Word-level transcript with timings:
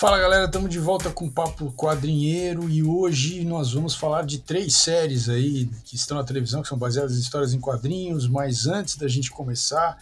Fala 0.00 0.18
galera, 0.18 0.46
estamos 0.46 0.70
de 0.70 0.78
volta 0.78 1.10
com 1.10 1.26
o 1.26 1.30
Papo 1.30 1.70
Quadrinheiro 1.72 2.70
e 2.70 2.82
hoje 2.82 3.44
nós 3.44 3.74
vamos 3.74 3.94
falar 3.94 4.24
de 4.24 4.38
três 4.38 4.74
séries 4.74 5.28
aí 5.28 5.66
que 5.84 5.94
estão 5.94 6.16
na 6.16 6.24
televisão, 6.24 6.62
que 6.62 6.68
são 6.68 6.78
baseadas 6.78 7.18
em 7.18 7.20
histórias 7.20 7.52
em 7.52 7.60
quadrinhos, 7.60 8.26
mas 8.26 8.66
antes 8.66 8.96
da 8.96 9.06
gente 9.06 9.30
começar, 9.30 9.98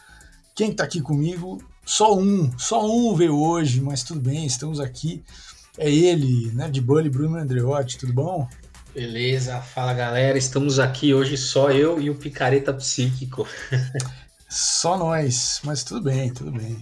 quem 0.55 0.71
está 0.71 0.85
aqui 0.85 1.01
comigo? 1.01 1.61
Só 1.85 2.17
um, 2.17 2.57
só 2.57 2.89
um 2.89 3.13
veio 3.17 3.37
hoje, 3.37 3.81
mas 3.81 4.05
tudo 4.05 4.21
bem, 4.21 4.47
estamos 4.47 4.79
aqui. 4.79 5.21
É 5.77 5.91
ele, 5.91 6.53
né, 6.53 6.71
de 6.71 6.81
Bully, 6.81 7.11
Bruno 7.11 7.37
Andreotti, 7.37 7.99
tudo 7.99 8.13
bom? 8.13 8.49
Beleza, 8.95 9.61
fala 9.61 9.93
galera, 9.95 10.39
estamos 10.39 10.79
aqui 10.79 11.13
hoje 11.13 11.37
só 11.37 11.73
eu 11.73 12.01
e 12.01 12.09
o 12.09 12.15
Picareta 12.15 12.73
Psíquico. 12.73 13.49
só 14.49 14.97
nós, 14.97 15.61
mas 15.65 15.83
tudo 15.83 16.03
bem, 16.03 16.33
tudo 16.33 16.53
bem. 16.53 16.79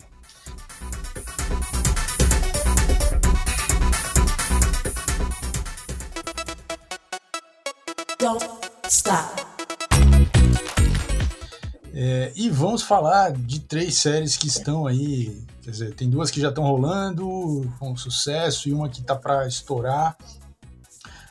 Vamos 12.56 12.82
falar 12.82 13.32
de 13.32 13.60
três 13.60 13.96
séries 13.96 14.36
que 14.36 14.48
estão 14.48 14.86
aí. 14.86 15.44
Quer 15.62 15.70
dizer, 15.70 15.94
tem 15.94 16.08
duas 16.08 16.30
que 16.30 16.40
já 16.40 16.48
estão 16.48 16.64
rolando 16.64 17.70
com 17.78 17.96
sucesso 17.96 18.68
e 18.68 18.72
uma 18.72 18.88
que 18.88 19.00
está 19.00 19.14
para 19.14 19.46
estourar. 19.46 20.16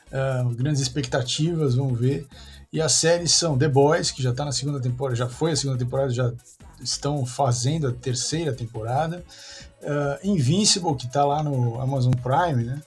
Uh, 0.08 0.50
grandes 0.52 0.82
expectativas, 0.82 1.76
vamos 1.76 2.00
ver. 2.00 2.28
E 2.72 2.80
as 2.82 2.92
séries 2.94 3.32
são 3.32 3.58
The 3.58 3.68
Boys, 3.68 4.12
que 4.12 4.22
já 4.22 4.32
está 4.32 4.46
na 4.46 4.52
segunda 4.52 4.80
temporada, 4.80 5.16
já 5.16 5.28
foi 5.28 5.52
a 5.52 5.56
segunda 5.56 5.80
temporada, 5.80 6.10
já 6.12 6.32
estão 6.80 7.26
fazendo 7.26 7.88
a 7.88 7.92
terceira 7.92 8.54
temporada. 8.54 9.24
Uh, 9.82 10.28
Invincible, 10.28 10.96
que 10.96 11.06
está 11.08 11.26
lá 11.26 11.42
no 11.42 11.82
Amazon 11.82 12.14
Prime, 12.14 12.64
né? 12.64 12.82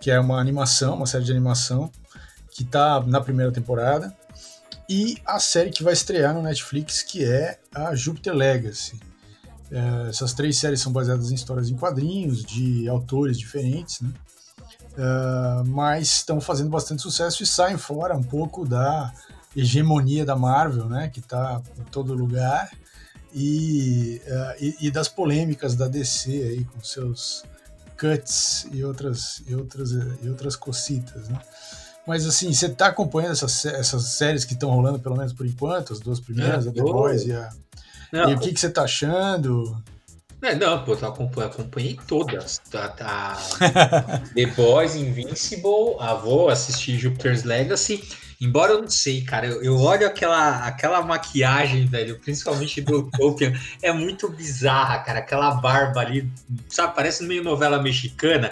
Que 0.00 0.10
é 0.10 0.20
uma 0.20 0.38
animação, 0.38 0.94
uma 0.94 1.06
série 1.06 1.24
de 1.24 1.30
animação 1.30 1.90
que 2.50 2.62
está 2.62 3.00
na 3.00 3.20
primeira 3.20 3.52
temporada, 3.52 4.14
e 4.88 5.18
a 5.24 5.38
série 5.38 5.70
que 5.70 5.84
vai 5.84 5.92
estrear 5.92 6.34
no 6.34 6.42
Netflix, 6.42 7.00
que 7.00 7.24
é 7.24 7.59
a 7.74 7.94
Jupiter 7.94 8.34
Legacy. 8.34 8.98
É, 9.70 10.08
essas 10.08 10.32
três 10.32 10.58
séries 10.58 10.80
são 10.80 10.92
baseadas 10.92 11.30
em 11.30 11.34
histórias 11.34 11.70
em 11.70 11.76
quadrinhos, 11.76 12.44
de 12.44 12.88
autores 12.88 13.38
diferentes, 13.38 14.00
né? 14.00 14.12
É, 14.96 15.62
mas 15.66 16.08
estão 16.08 16.40
fazendo 16.40 16.68
bastante 16.68 17.02
sucesso 17.02 17.42
e 17.42 17.46
saem 17.46 17.78
fora 17.78 18.16
um 18.16 18.22
pouco 18.22 18.66
da 18.66 19.12
hegemonia 19.54 20.24
da 20.24 20.34
Marvel, 20.34 20.86
né? 20.86 21.08
Que 21.08 21.20
está 21.20 21.62
em 21.78 21.84
todo 21.84 22.14
lugar, 22.14 22.70
e, 23.32 24.20
uh, 24.26 24.64
e, 24.64 24.88
e, 24.88 24.90
das 24.90 25.08
polêmicas 25.08 25.76
da 25.76 25.86
DC 25.86 26.30
aí 26.30 26.64
com 26.64 26.82
seus 26.82 27.44
cuts 27.98 28.66
e 28.72 28.82
outras, 28.82 29.42
e 29.46 29.54
outras, 29.54 29.92
e 29.92 30.28
outras 30.28 30.56
cocitas, 30.56 31.28
né? 31.28 31.38
Mas 32.10 32.26
assim, 32.26 32.52
você 32.52 32.68
tá 32.68 32.88
acompanhando 32.88 33.34
essas, 33.34 33.64
essas 33.66 34.02
séries 34.14 34.44
que 34.44 34.54
estão 34.54 34.68
rolando, 34.68 34.98
pelo 34.98 35.16
menos 35.16 35.32
por 35.32 35.46
enquanto, 35.46 35.92
as 35.92 36.00
duas 36.00 36.18
primeiras, 36.18 36.66
é, 36.66 36.70
a 36.70 36.72
The 36.72 36.82
Boys 36.82 37.24
e 37.24 37.32
a. 37.32 37.50
Não, 38.12 38.30
e 38.30 38.34
o 38.34 38.38
que, 38.40 38.52
que 38.52 38.58
você 38.58 38.68
tá 38.68 38.82
achando? 38.82 39.80
É, 40.42 40.56
não, 40.56 40.84
pô, 40.84 40.94
eu 40.94 41.06
acompanhei, 41.06 41.48
acompanhei 41.48 42.00
todas. 42.08 42.58
Tá, 42.68 42.88
tá. 42.88 43.38
The 44.34 44.46
Boys, 44.46 44.96
Invincible, 44.96 46.00
a 46.00 46.14
vou 46.14 46.48
assistir 46.48 46.98
Jupiter's 46.98 47.44
Legacy. 47.44 48.02
Embora 48.40 48.72
eu 48.72 48.82
não 48.82 48.90
sei, 48.90 49.22
cara, 49.22 49.46
eu, 49.46 49.62
eu 49.62 49.78
olho 49.78 50.04
aquela, 50.04 50.66
aquela 50.66 51.02
maquiagem, 51.02 51.86
velho, 51.86 52.18
principalmente 52.18 52.80
do 52.80 53.08
Tolkien, 53.16 53.54
é 53.80 53.92
muito 53.92 54.28
bizarra, 54.28 54.98
cara. 54.98 55.20
Aquela 55.20 55.52
barba 55.52 56.00
ali, 56.00 56.28
sabe, 56.68 56.92
parece 56.92 57.22
meio 57.22 57.44
novela 57.44 57.80
mexicana, 57.80 58.50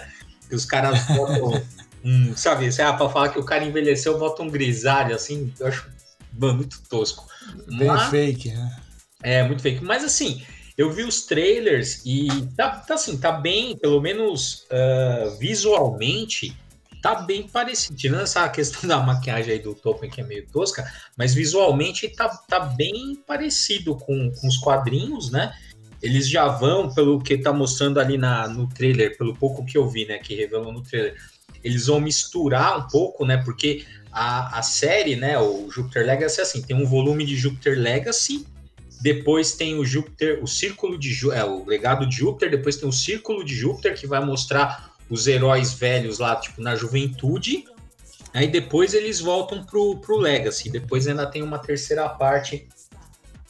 que 0.48 0.54
os 0.54 0.64
caras 0.64 1.04
botam 1.08 1.60
um, 2.04 2.36
sabe, 2.36 2.68
ah, 2.80 2.92
pra 2.92 3.08
falar 3.08 3.30
que 3.30 3.38
o 3.38 3.44
cara 3.44 3.64
envelheceu, 3.64 4.18
bota 4.18 4.42
um 4.42 4.50
grisalho, 4.50 5.14
assim, 5.14 5.52
eu 5.58 5.66
acho 5.66 5.88
mano, 6.38 6.58
muito 6.58 6.80
tosco. 6.88 7.26
Bem 7.66 7.88
Mas, 7.88 8.10
fake, 8.10 8.50
né? 8.50 8.76
É, 9.22 9.42
muito 9.42 9.62
fake. 9.62 9.82
Mas 9.82 10.04
assim, 10.04 10.42
eu 10.76 10.90
vi 10.92 11.02
os 11.02 11.26
trailers 11.26 12.02
e 12.06 12.28
tá, 12.56 12.70
tá 12.70 12.94
assim, 12.94 13.18
tá 13.18 13.32
bem, 13.32 13.76
pelo 13.76 14.00
menos 14.00 14.66
uh, 14.70 15.36
visualmente, 15.38 16.56
tá 17.02 17.16
bem 17.22 17.48
parecido. 17.48 17.96
Tirando 17.96 18.22
essa 18.22 18.48
questão 18.48 18.86
da 18.88 18.98
maquiagem 18.98 19.54
aí 19.54 19.58
do 19.58 19.74
Tolkien, 19.74 20.10
que 20.10 20.20
é 20.20 20.24
meio 20.24 20.46
tosca, 20.48 20.90
mas 21.16 21.34
visualmente 21.34 22.08
tá, 22.08 22.28
tá 22.28 22.60
bem 22.60 23.16
parecido 23.26 23.96
com, 23.96 24.30
com 24.30 24.46
os 24.46 24.56
quadrinhos, 24.58 25.30
né? 25.30 25.52
Eles 26.00 26.28
já 26.28 26.46
vão, 26.46 26.94
pelo 26.94 27.20
que 27.20 27.36
tá 27.38 27.52
mostrando 27.52 27.98
ali 27.98 28.16
na, 28.16 28.46
no 28.46 28.68
trailer, 28.68 29.18
pelo 29.18 29.34
pouco 29.34 29.64
que 29.64 29.76
eu 29.76 29.88
vi, 29.88 30.06
né, 30.06 30.18
que 30.18 30.32
revelou 30.32 30.72
no 30.72 30.80
trailer, 30.80 31.16
eles 31.62 31.86
vão 31.86 32.00
misturar 32.00 32.78
um 32.78 32.88
pouco, 32.88 33.24
né? 33.24 33.36
Porque 33.38 33.84
a, 34.12 34.58
a 34.58 34.62
série, 34.62 35.16
né, 35.16 35.38
o 35.38 35.70
Jupiter 35.70 36.06
Legacy, 36.06 36.40
é 36.40 36.42
assim, 36.42 36.62
tem 36.62 36.76
um 36.76 36.86
volume 36.86 37.24
de 37.24 37.36
Jupiter 37.36 37.78
Legacy, 37.78 38.46
depois 39.00 39.52
tem 39.52 39.78
o 39.78 39.84
Júpiter, 39.84 40.42
o 40.42 40.46
círculo 40.46 40.98
de 40.98 41.30
é, 41.32 41.44
o 41.44 41.64
legado 41.64 42.06
de 42.06 42.16
Júpiter, 42.16 42.50
depois 42.50 42.76
tem 42.76 42.88
o 42.88 42.92
círculo 42.92 43.44
de 43.44 43.54
Júpiter 43.54 43.94
que 43.94 44.06
vai 44.06 44.24
mostrar 44.24 44.92
os 45.08 45.26
heróis 45.26 45.72
velhos 45.72 46.18
lá, 46.18 46.36
tipo, 46.36 46.60
na 46.60 46.74
juventude. 46.74 47.64
Aí 48.34 48.48
depois 48.48 48.94
eles 48.94 49.20
voltam 49.20 49.64
pro, 49.64 49.96
pro 49.98 50.16
Legacy. 50.16 50.68
Depois 50.68 51.06
ainda 51.06 51.26
tem 51.26 51.42
uma 51.42 51.58
terceira 51.58 52.08
parte 52.08 52.68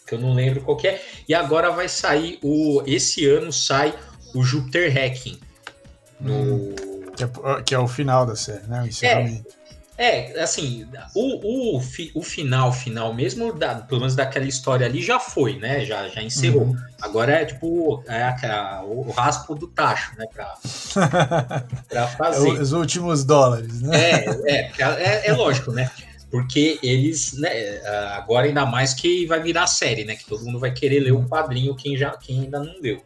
que 0.07 0.15
eu 0.15 0.21
não 0.21 0.35
lembro 0.35 0.61
qual 0.61 0.79
é. 0.85 1.01
E 1.29 1.35
agora 1.35 1.71
vai 1.71 1.89
sair 1.89 2.39
o 2.43 2.83
esse 2.87 3.27
ano 3.27 3.53
sai 3.53 3.95
o 4.35 4.43
Júpiter 4.43 4.93
Hacking 4.93 5.39
no 6.21 6.35
hum. 6.35 6.75
Que 7.19 7.25
é, 7.25 7.63
que 7.63 7.75
é 7.75 7.79
o 7.79 7.89
final 7.89 8.25
da 8.25 8.37
série, 8.37 8.67
né? 8.67 8.83
O 8.83 8.87
encerramento. 8.87 9.59
É, 9.99 10.39
é 10.39 10.43
assim, 10.43 10.87
o, 11.13 11.77
o, 11.77 11.83
o 12.15 12.23
final, 12.23 12.73
final 12.73 13.13
mesmo, 13.13 13.53
da, 13.53 13.75
pelo 13.75 14.01
menos 14.01 14.15
daquela 14.15 14.47
história 14.47 14.87
ali, 14.87 15.03
já 15.03 15.19
foi, 15.19 15.59
né? 15.59 15.85
Já, 15.85 16.07
já 16.07 16.23
encerrou. 16.23 16.67
Uhum. 16.67 16.77
Agora 17.03 17.33
é 17.33 17.45
tipo 17.45 18.05
é 18.07 18.23
a, 18.23 18.85
o, 18.85 19.11
raspo 19.11 19.57
do 19.57 19.67
tacho, 19.67 20.17
né? 20.17 20.27
Pra, 20.33 20.55
pra 21.91 22.07
fazer. 22.07 22.49
É 22.49 22.61
os 22.61 22.71
últimos 22.71 23.25
dólares, 23.25 23.83
né? 23.83 23.99
É, 23.99 24.41
é, 24.47 24.71
é, 24.79 25.27
é 25.27 25.33
lógico, 25.33 25.73
né? 25.73 25.91
Porque 26.31 26.79
eles, 26.81 27.33
né, 27.33 27.81
agora 28.15 28.47
ainda 28.47 28.65
mais 28.67 28.95
que 28.95 29.27
vai 29.27 29.43
virar 29.43 29.67
série, 29.67 30.05
né? 30.05 30.15
Que 30.15 30.27
todo 30.27 30.45
mundo 30.45 30.61
vai 30.61 30.71
querer 30.71 31.01
ler 31.01 31.13
o 31.13 31.27
quadrinho, 31.27 31.75
quem, 31.75 31.97
já, 31.97 32.11
quem 32.17 32.43
ainda 32.43 32.61
não 32.61 32.75
leu 32.81 33.03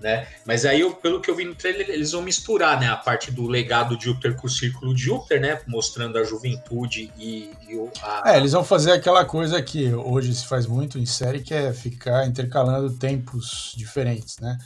né? 0.00 0.26
Mas 0.44 0.64
aí, 0.64 0.80
eu, 0.80 0.92
pelo 0.92 1.20
que 1.20 1.30
eu 1.30 1.34
vi 1.34 1.44
no 1.44 1.54
trailer, 1.54 1.88
eles 1.90 2.12
vão 2.12 2.22
misturar, 2.22 2.78
né, 2.78 2.88
a 2.88 2.96
parte 2.96 3.30
do 3.30 3.46
legado 3.46 3.96
de 3.96 4.04
Júpiter 4.04 4.34
com 4.36 4.46
o 4.46 4.50
círculo 4.50 4.94
de 4.94 5.02
Júpiter, 5.02 5.40
né, 5.40 5.60
mostrando 5.66 6.18
a 6.18 6.24
juventude 6.24 7.12
e, 7.18 7.50
e 7.68 7.90
a... 8.02 8.32
É, 8.32 8.36
eles 8.36 8.52
vão 8.52 8.64
fazer 8.64 8.92
aquela 8.92 9.24
coisa 9.24 9.60
que 9.62 9.92
hoje 9.92 10.34
se 10.34 10.46
faz 10.46 10.66
muito 10.66 10.98
em 10.98 11.06
série, 11.06 11.42
que 11.42 11.54
é 11.54 11.72
ficar 11.72 12.26
intercalando 12.26 12.92
tempos 12.94 13.74
diferentes, 13.76 14.36
né? 14.38 14.58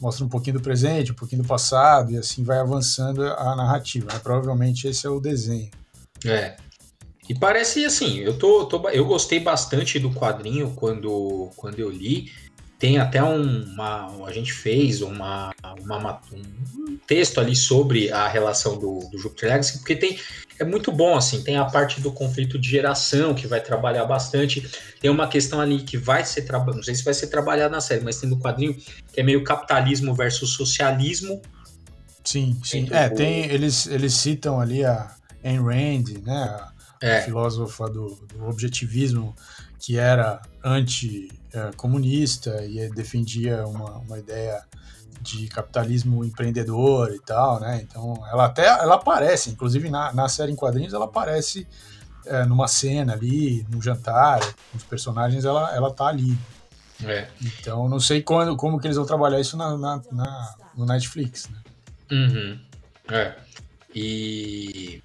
Mostra 0.00 0.24
um 0.24 0.28
pouquinho 0.28 0.56
do 0.58 0.62
presente, 0.62 1.12
um 1.12 1.14
pouquinho 1.14 1.42
do 1.42 1.48
passado, 1.48 2.12
e 2.12 2.16
assim 2.16 2.42
vai 2.42 2.58
avançando 2.58 3.22
a 3.22 3.54
narrativa, 3.54 4.10
né? 4.12 4.18
Provavelmente 4.18 4.88
esse 4.88 5.06
é 5.06 5.10
o 5.10 5.20
desenho. 5.20 5.70
É. 6.24 6.56
E 7.30 7.34
parece 7.34 7.84
assim, 7.84 8.18
eu 8.18 8.36
tô, 8.36 8.66
tô, 8.66 8.88
eu 8.88 9.04
gostei 9.04 9.38
bastante 9.38 10.00
do 10.00 10.10
quadrinho 10.12 10.72
quando, 10.74 11.48
quando 11.54 11.78
eu 11.78 11.88
li. 11.88 12.32
Tem 12.80 12.98
até 12.98 13.22
uma. 13.22 14.24
A 14.26 14.32
gente 14.32 14.54
fez 14.54 15.02
uma, 15.02 15.52
uma, 15.82 16.18
um 16.32 16.96
texto 17.06 17.38
ali 17.38 17.54
sobre 17.54 18.10
a 18.10 18.26
relação 18.26 18.78
do, 18.78 19.06
do 19.10 19.18
Jupiter 19.18 19.50
Legacy, 19.50 19.78
porque 19.78 19.94
tem. 19.94 20.18
É 20.58 20.64
muito 20.64 20.90
bom, 20.90 21.14
assim, 21.14 21.42
tem 21.42 21.56
a 21.56 21.64
parte 21.64 22.00
do 22.00 22.10
conflito 22.10 22.58
de 22.58 22.68
geração 22.68 23.34
que 23.34 23.46
vai 23.46 23.60
trabalhar 23.60 24.04
bastante. 24.06 24.66
Tem 24.98 25.10
uma 25.10 25.28
questão 25.28 25.60
ali 25.60 25.82
que 25.82 25.98
vai 25.98 26.24
ser 26.24 26.42
trabalhada, 26.42 26.76
não 26.76 26.82
sei 26.82 26.94
se 26.94 27.04
vai 27.04 27.14
ser 27.14 27.26
trabalhada 27.26 27.74
na 27.74 27.80
série, 27.82 28.02
mas 28.02 28.18
tem 28.18 28.28
no 28.28 28.38
quadrinho 28.38 28.74
que 28.74 29.20
é 29.20 29.22
meio 29.22 29.44
capitalismo 29.44 30.14
versus 30.14 30.54
socialismo. 30.54 31.40
Sim, 32.24 32.58
sim. 32.64 32.88
É, 32.90 33.10
tem, 33.10 33.44
eles, 33.44 33.86
eles 33.86 34.14
citam 34.14 34.58
ali 34.58 34.84
a 34.84 35.14
Ayn 35.44 35.62
Rand, 35.62 36.22
né? 36.22 36.44
A, 36.44 36.72
é. 37.02 37.18
a 37.18 37.22
filósofa 37.22 37.88
do, 37.88 38.26
do 38.34 38.46
objetivismo 38.46 39.34
que 39.78 39.98
era 39.98 40.40
anti-comunista 41.54 42.64
e 42.64 42.88
defendia 42.90 43.66
uma, 43.66 43.98
uma 43.98 44.18
ideia 44.18 44.62
de 45.20 45.48
capitalismo 45.48 46.24
empreendedor 46.24 47.12
e 47.14 47.20
tal, 47.20 47.60
né? 47.60 47.80
Então, 47.82 48.22
ela 48.30 48.46
até 48.46 48.66
ela 48.66 48.94
aparece, 48.94 49.50
inclusive 49.50 49.90
na, 49.90 50.12
na 50.12 50.28
série 50.28 50.52
em 50.52 50.56
quadrinhos, 50.56 50.94
ela 50.94 51.04
aparece 51.04 51.66
é, 52.26 52.44
numa 52.44 52.66
cena 52.66 53.12
ali, 53.12 53.66
num 53.68 53.82
jantar, 53.82 54.40
com 54.40 54.78
os 54.78 54.84
personagens, 54.84 55.44
ela, 55.44 55.74
ela 55.74 55.92
tá 55.92 56.06
ali. 56.06 56.38
É. 57.04 57.28
Então, 57.42 57.88
não 57.88 58.00
sei 58.00 58.22
quando, 58.22 58.56
como 58.56 58.78
que 58.78 58.86
eles 58.86 58.96
vão 58.96 59.06
trabalhar 59.06 59.40
isso 59.40 59.56
na, 59.56 59.76
na, 59.76 60.02
na 60.10 60.54
no 60.76 60.86
Netflix, 60.86 61.48
né? 61.48 61.58
Uhum. 62.10 62.58
É. 63.08 63.34
E 63.94 65.02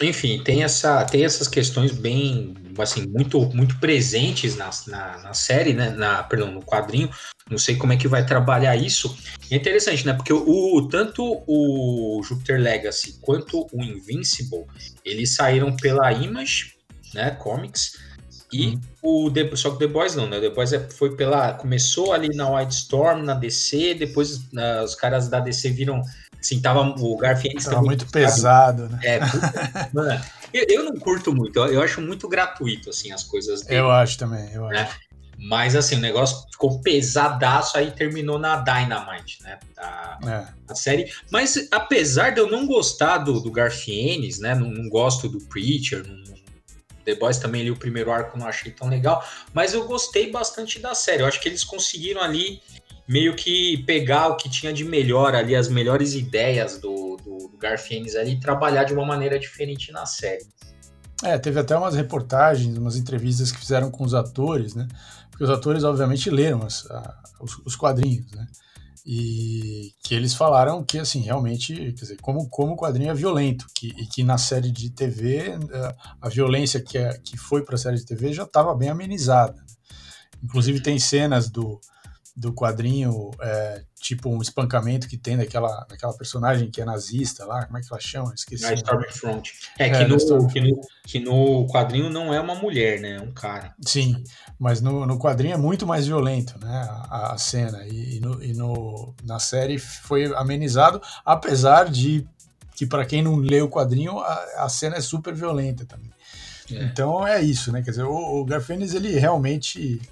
enfim, 0.00 0.42
tem, 0.42 0.62
essa, 0.62 1.04
tem 1.04 1.24
essas 1.24 1.48
questões 1.48 1.92
bem, 1.92 2.54
assim, 2.78 3.06
muito, 3.06 3.40
muito 3.54 3.78
presentes 3.78 4.56
na, 4.56 4.70
na, 4.88 5.18
na, 5.18 5.34
série, 5.34 5.72
né? 5.72 5.90
Na, 5.90 6.22
perdão, 6.22 6.50
no 6.50 6.62
quadrinho. 6.62 7.10
Não 7.50 7.58
sei 7.58 7.76
como 7.76 7.92
é 7.92 7.96
que 7.96 8.08
vai 8.08 8.24
trabalhar 8.26 8.76
isso. 8.76 9.16
é 9.50 9.56
interessante, 9.56 10.04
né? 10.04 10.12
Porque 10.12 10.32
o, 10.32 10.88
tanto 10.88 11.42
o 11.46 12.20
Jupiter 12.22 12.60
Legacy 12.60 13.18
quanto 13.20 13.66
o 13.72 13.82
Invincible, 13.82 14.66
eles 15.04 15.34
saíram 15.34 15.74
pela 15.74 16.12
Image, 16.12 16.74
né? 17.14 17.30
Comics. 17.30 17.96
E 18.52 18.68
hum. 18.68 18.80
o 19.02 19.30
The, 19.30 19.56
só 19.56 19.70
que 19.70 19.78
The 19.78 19.86
Boys 19.86 20.14
não, 20.14 20.28
né? 20.28 20.40
The 20.40 20.50
Boys 20.50 20.72
é, 20.72 20.80
foi 20.90 21.16
pela. 21.16 21.54
Começou 21.54 22.12
ali 22.12 22.28
na 22.34 22.48
Wildstorm, 22.50 23.22
na 23.22 23.34
DC, 23.34 23.94
depois 23.94 24.36
uh, 24.36 24.84
os 24.84 24.94
caras 24.94 25.28
da 25.28 25.40
DC 25.40 25.70
viram 25.70 26.02
Assim, 26.40 26.60
tava 26.60 26.80
o 26.80 27.16
Garfield 27.16 27.64
tava 27.64 27.82
muito 27.82 28.06
pesado, 28.06 28.88
né? 28.88 29.00
É, 29.02 29.20
mano, 29.92 30.20
eu, 30.52 30.66
eu, 30.68 30.84
não 30.84 30.96
curto 30.96 31.34
muito, 31.34 31.58
eu, 31.58 31.66
eu, 31.74 31.82
acho 31.82 32.00
muito 32.00 32.28
gratuito, 32.28 32.90
assim, 32.90 33.12
as 33.12 33.24
coisas 33.24 33.62
dele. 33.62 33.80
Eu 33.80 33.90
acho 33.90 34.18
também, 34.18 34.52
eu 34.52 34.66
né? 34.68 34.82
acho. 34.82 35.06
Mas 35.38 35.76
assim, 35.76 35.96
o 35.96 36.00
negócio 36.00 36.46
ficou 36.50 36.80
pesadaço, 36.80 37.76
aí 37.76 37.90
terminou 37.90 38.38
na 38.38 38.56
Dynamite, 38.56 39.42
né? 39.42 39.58
A, 39.76 40.18
é. 40.26 40.72
a 40.72 40.74
série. 40.74 41.12
Mas 41.30 41.68
apesar 41.70 42.30
de 42.30 42.40
eu 42.40 42.50
não 42.50 42.66
gostar 42.66 43.18
do, 43.18 43.38
do 43.40 43.50
Garfienes, 43.50 44.38
né? 44.38 44.54
Não, 44.54 44.70
não, 44.70 44.88
gosto 44.88 45.28
do 45.28 45.38
Preacher, 45.40 46.06
não, 46.06 46.36
The 47.04 47.14
Boys 47.14 47.38
também 47.38 47.60
ali, 47.60 47.70
o 47.70 47.76
primeiro 47.76 48.10
arco 48.10 48.38
não 48.38 48.46
achei 48.46 48.72
tão 48.72 48.88
legal, 48.88 49.24
mas 49.54 49.74
eu 49.74 49.86
gostei 49.86 50.30
bastante 50.30 50.80
da 50.80 50.94
série. 50.94 51.22
Eu 51.22 51.26
acho 51.26 51.40
que 51.40 51.48
eles 51.48 51.62
conseguiram 51.62 52.20
ali 52.20 52.60
meio 53.08 53.34
que 53.36 53.78
pegar 53.84 54.28
o 54.28 54.36
que 54.36 54.48
tinha 54.48 54.72
de 54.72 54.84
melhor 54.84 55.34
ali, 55.34 55.54
as 55.54 55.68
melhores 55.68 56.14
ideias 56.14 56.78
do, 56.78 57.16
do, 57.16 57.48
do 57.48 57.58
Garfienes 57.58 58.16
ali 58.16 58.32
e 58.32 58.40
trabalhar 58.40 58.84
de 58.84 58.92
uma 58.92 59.04
maneira 59.04 59.38
diferente 59.38 59.92
na 59.92 60.04
série. 60.06 60.44
É, 61.22 61.38
teve 61.38 61.58
até 61.58 61.76
umas 61.76 61.94
reportagens, 61.94 62.76
umas 62.76 62.96
entrevistas 62.96 63.50
que 63.50 63.58
fizeram 63.58 63.90
com 63.90 64.04
os 64.04 64.12
atores, 64.12 64.74
né? 64.74 64.86
Porque 65.30 65.44
os 65.44 65.50
atores, 65.50 65.82
obviamente, 65.82 66.28
leram 66.28 66.62
as, 66.62 66.90
a, 66.90 67.22
os, 67.40 67.58
os, 67.64 67.76
quadrinhos, 67.76 68.30
né? 68.32 68.46
E 69.04 69.92
que 70.02 70.14
eles 70.14 70.34
falaram 70.34 70.84
que, 70.84 70.98
assim, 70.98 71.20
realmente, 71.20 71.74
quer 71.74 71.92
dizer, 71.92 72.16
como, 72.20 72.48
como 72.50 72.72
o 72.72 72.76
quadrinho 72.76 73.10
é 73.10 73.14
violento, 73.14 73.66
que, 73.74 73.88
e 73.96 74.06
que 74.06 74.22
na 74.22 74.36
série 74.36 74.70
de 74.70 74.90
TV, 74.90 75.56
a, 75.72 75.94
a 76.22 76.28
violência 76.28 76.80
que, 76.80 76.98
é, 76.98 77.16
que 77.18 77.36
foi 77.38 77.62
para 77.62 77.76
a 77.76 77.78
série 77.78 77.96
de 77.96 78.04
TV 78.04 78.32
já 78.32 78.42
estava 78.42 78.74
bem 78.74 78.90
amenizada. 78.90 79.54
Né? 79.54 79.66
Inclusive, 80.42 80.80
tem 80.80 80.98
cenas 80.98 81.48
do, 81.48 81.80
do 82.36 82.52
quadrinho, 82.52 83.30
é, 83.40 83.82
tipo 83.98 84.28
um 84.28 84.42
espancamento 84.42 85.08
que 85.08 85.16
tem 85.16 85.38
daquela, 85.38 85.86
daquela 85.88 86.12
personagem 86.12 86.70
que 86.70 86.82
é 86.82 86.84
nazista 86.84 87.46
lá, 87.46 87.64
como 87.64 87.78
é 87.78 87.80
que 87.80 87.86
ela 87.90 88.00
chama? 88.00 88.34
Esqueci. 88.34 88.66
A 88.66 88.74
Stormfront. 88.74 89.52
É, 89.78 89.86
é 89.86 89.90
que, 89.90 90.04
no, 90.04 90.16
Storm... 90.16 90.46
que, 90.46 90.60
no, 90.60 90.80
que 91.04 91.18
no 91.18 91.66
quadrinho 91.66 92.10
não 92.10 92.34
é 92.34 92.38
uma 92.38 92.54
mulher, 92.54 93.00
né? 93.00 93.16
É 93.16 93.20
um 93.22 93.32
cara. 93.32 93.74
Sim, 93.80 94.22
mas 94.58 94.82
no, 94.82 95.06
no 95.06 95.18
quadrinho 95.18 95.54
é 95.54 95.56
muito 95.56 95.86
mais 95.86 96.06
violento, 96.06 96.58
né? 96.58 96.86
A, 97.08 97.32
a 97.32 97.38
cena. 97.38 97.86
E, 97.86 98.18
e, 98.18 98.20
no, 98.20 98.44
e 98.44 98.52
no, 98.52 99.14
na 99.24 99.38
série 99.38 99.78
foi 99.78 100.26
amenizado, 100.34 101.00
apesar 101.24 101.88
de 101.88 102.28
que, 102.74 102.84
para 102.84 103.06
quem 103.06 103.22
não 103.22 103.36
lê 103.36 103.62
o 103.62 103.70
quadrinho, 103.70 104.18
a, 104.18 104.64
a 104.64 104.68
cena 104.68 104.96
é 104.96 105.00
super 105.00 105.34
violenta 105.34 105.86
também. 105.86 106.10
É. 106.70 106.84
Então 106.84 107.26
é 107.26 107.40
isso, 107.40 107.72
né? 107.72 107.80
Quer 107.80 107.92
dizer, 107.92 108.04
o, 108.04 108.40
o 108.40 108.44
Garfênis, 108.44 108.92
ele 108.92 109.18
realmente 109.18 110.02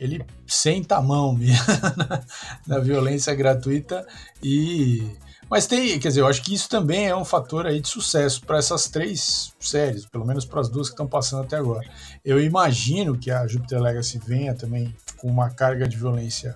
ele 0.00 0.24
senta 0.46 0.96
a 0.96 1.02
mão 1.02 1.34
mesmo 1.34 1.64
na, 2.66 2.78
violência 2.78 3.34
gratuita 3.34 4.06
e 4.42 5.06
mas 5.50 5.66
tem, 5.66 5.98
quer 5.98 6.08
dizer, 6.08 6.20
eu 6.20 6.28
acho 6.28 6.42
que 6.42 6.54
isso 6.54 6.68
também 6.68 7.08
é 7.08 7.16
um 7.16 7.24
fator 7.24 7.66
aí 7.66 7.80
de 7.80 7.88
sucesso 7.88 8.40
para 8.46 8.58
essas 8.58 8.86
três 8.88 9.52
séries, 9.58 10.06
pelo 10.06 10.24
menos 10.24 10.44
para 10.44 10.60
as 10.60 10.68
duas 10.68 10.86
que 10.86 10.92
estão 10.92 11.08
passando 11.08 11.42
até 11.42 11.56
agora. 11.56 11.84
Eu 12.24 12.40
imagino 12.40 13.18
que 13.18 13.32
a 13.32 13.44
Jupiter 13.48 13.82
Legacy 13.82 14.20
venha 14.24 14.54
também 14.54 14.94
com 15.16 15.26
uma 15.26 15.50
carga 15.50 15.88
de 15.88 15.96
violência 15.96 16.54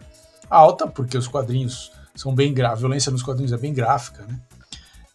alta, 0.49 0.87
porque 0.87 1.19
os 1.19 1.26
quadrinhos 1.26 1.91
são 2.14 2.32
bem 2.32 2.55
gráficos, 2.55 2.79
a 2.79 2.87
violência 2.87 3.11
nos 3.11 3.25
quadrinhos 3.25 3.52
é 3.52 3.58
bem 3.58 3.75
gráfica, 3.75 4.25
né? 4.26 4.41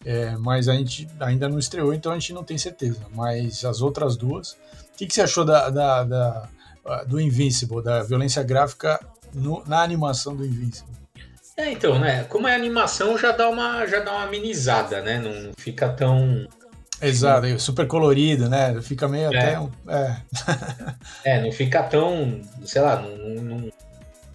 É, 0.04 0.36
mas 0.36 0.68
a 0.68 0.74
gente 0.74 1.08
ainda 1.18 1.48
não 1.48 1.58
estreou, 1.58 1.94
então 1.94 2.12
a 2.12 2.18
gente 2.18 2.34
não 2.34 2.44
tem 2.44 2.58
certeza. 2.58 3.00
Mas 3.14 3.64
as 3.64 3.80
outras 3.80 4.16
duas. 4.16 4.52
O 4.52 4.96
que, 4.96 5.06
que 5.06 5.14
você 5.14 5.22
achou 5.22 5.44
da, 5.44 5.70
da, 5.70 6.04
da 6.04 6.48
do 7.06 7.20
Invincible, 7.20 7.82
da 7.82 8.02
violência 8.02 8.42
gráfica 8.42 9.00
no, 9.34 9.62
na 9.66 9.82
animação 9.82 10.34
do 10.34 10.44
Invincible. 10.44 11.00
É, 11.56 11.72
então, 11.72 11.98
né? 11.98 12.24
Como 12.24 12.48
é 12.48 12.54
animação, 12.54 13.18
já 13.18 13.32
dá 13.32 13.48
uma, 13.48 13.86
já 13.86 14.00
dá 14.00 14.12
uma 14.12 14.24
amenizada, 14.24 15.02
né? 15.02 15.18
Não 15.18 15.52
fica 15.58 15.90
tão. 15.90 16.48
Exato, 17.02 17.46
é 17.46 17.58
super 17.58 17.86
colorido, 17.86 18.48
né? 18.48 18.80
Fica 18.80 19.06
meio 19.06 19.32
é. 19.32 19.54
até. 19.54 19.68
É. 19.88 20.16
é, 21.36 21.42
não 21.42 21.52
fica 21.52 21.82
tão. 21.82 22.40
Sei 22.64 22.80
lá, 22.80 22.96
não, 22.96 23.16
não, 23.16 23.42
não, 23.42 23.72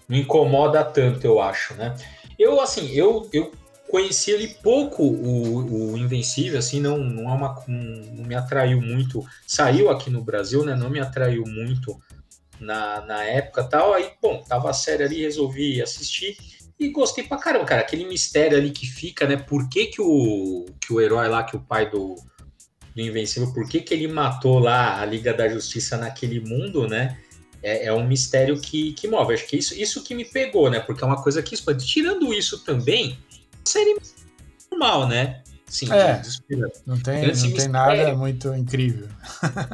incomoda 0.08 0.84
tanto, 0.84 1.24
eu 1.26 1.40
acho, 1.40 1.74
né? 1.74 1.94
Eu, 2.38 2.60
assim, 2.60 2.92
eu, 2.92 3.28
eu 3.32 3.50
conheci 3.90 4.30
ele 4.30 4.48
pouco, 4.62 5.02
o, 5.02 5.92
o 5.92 5.98
Invencível, 5.98 6.58
assim, 6.58 6.80
não, 6.80 6.98
não, 6.98 7.30
é 7.30 7.34
uma, 7.34 7.64
não 7.66 8.24
me 8.24 8.36
atraiu 8.36 8.80
muito. 8.80 9.24
Saiu 9.46 9.90
aqui 9.90 10.10
no 10.10 10.22
Brasil, 10.22 10.64
né? 10.64 10.76
Não 10.76 10.90
me 10.90 11.00
atraiu 11.00 11.44
muito 11.44 12.00
na, 12.60 13.00
na 13.02 13.24
época 13.24 13.64
tal. 13.64 13.94
Aí, 13.94 14.10
bom, 14.20 14.42
tava 14.42 14.70
a 14.70 14.74
série 14.74 15.04
ali, 15.04 15.22
resolvi 15.22 15.80
assistir 15.82 16.36
e 16.78 16.88
gostei 16.88 17.24
pra 17.24 17.38
caramba, 17.38 17.64
cara. 17.64 17.80
Aquele 17.80 18.04
mistério 18.04 18.56
ali 18.56 18.70
que 18.70 18.86
fica, 18.86 19.26
né? 19.26 19.36
Por 19.36 19.68
que, 19.68 19.86
que, 19.86 20.00
o, 20.00 20.66
que 20.80 20.92
o 20.92 21.00
herói 21.00 21.28
lá, 21.28 21.42
que 21.42 21.56
o 21.56 21.60
pai 21.60 21.90
do, 21.90 22.16
do 22.94 23.00
Invencível, 23.00 23.52
por 23.52 23.68
que, 23.68 23.80
que 23.80 23.94
ele 23.94 24.08
matou 24.08 24.58
lá 24.58 25.00
a 25.00 25.04
Liga 25.04 25.32
da 25.32 25.48
Justiça 25.48 25.96
naquele 25.96 26.40
mundo, 26.40 26.86
né? 26.86 27.18
É, 27.62 27.86
é 27.86 27.92
um 27.92 28.06
mistério 28.06 28.60
que, 28.60 28.92
que 28.92 29.08
move. 29.08 29.34
Acho 29.34 29.46
que 29.46 29.56
isso, 29.56 29.74
isso 29.74 30.04
que 30.04 30.14
me 30.14 30.24
pegou, 30.24 30.70
né? 30.70 30.80
Porque 30.80 31.02
é 31.02 31.06
uma 31.06 31.22
coisa 31.22 31.42
que 31.42 31.54
expande. 31.54 31.86
Tirando 31.86 32.32
isso 32.34 32.62
também, 32.62 33.18
série 33.64 33.96
normal, 34.70 35.08
né? 35.08 35.42
Sim, 35.68 35.92
é, 35.92 36.22
não 36.86 36.98
tem, 37.00 37.26
não 37.26 37.52
tem 37.52 37.68
nada 37.68 38.14
muito 38.14 38.54
incrível. 38.54 39.08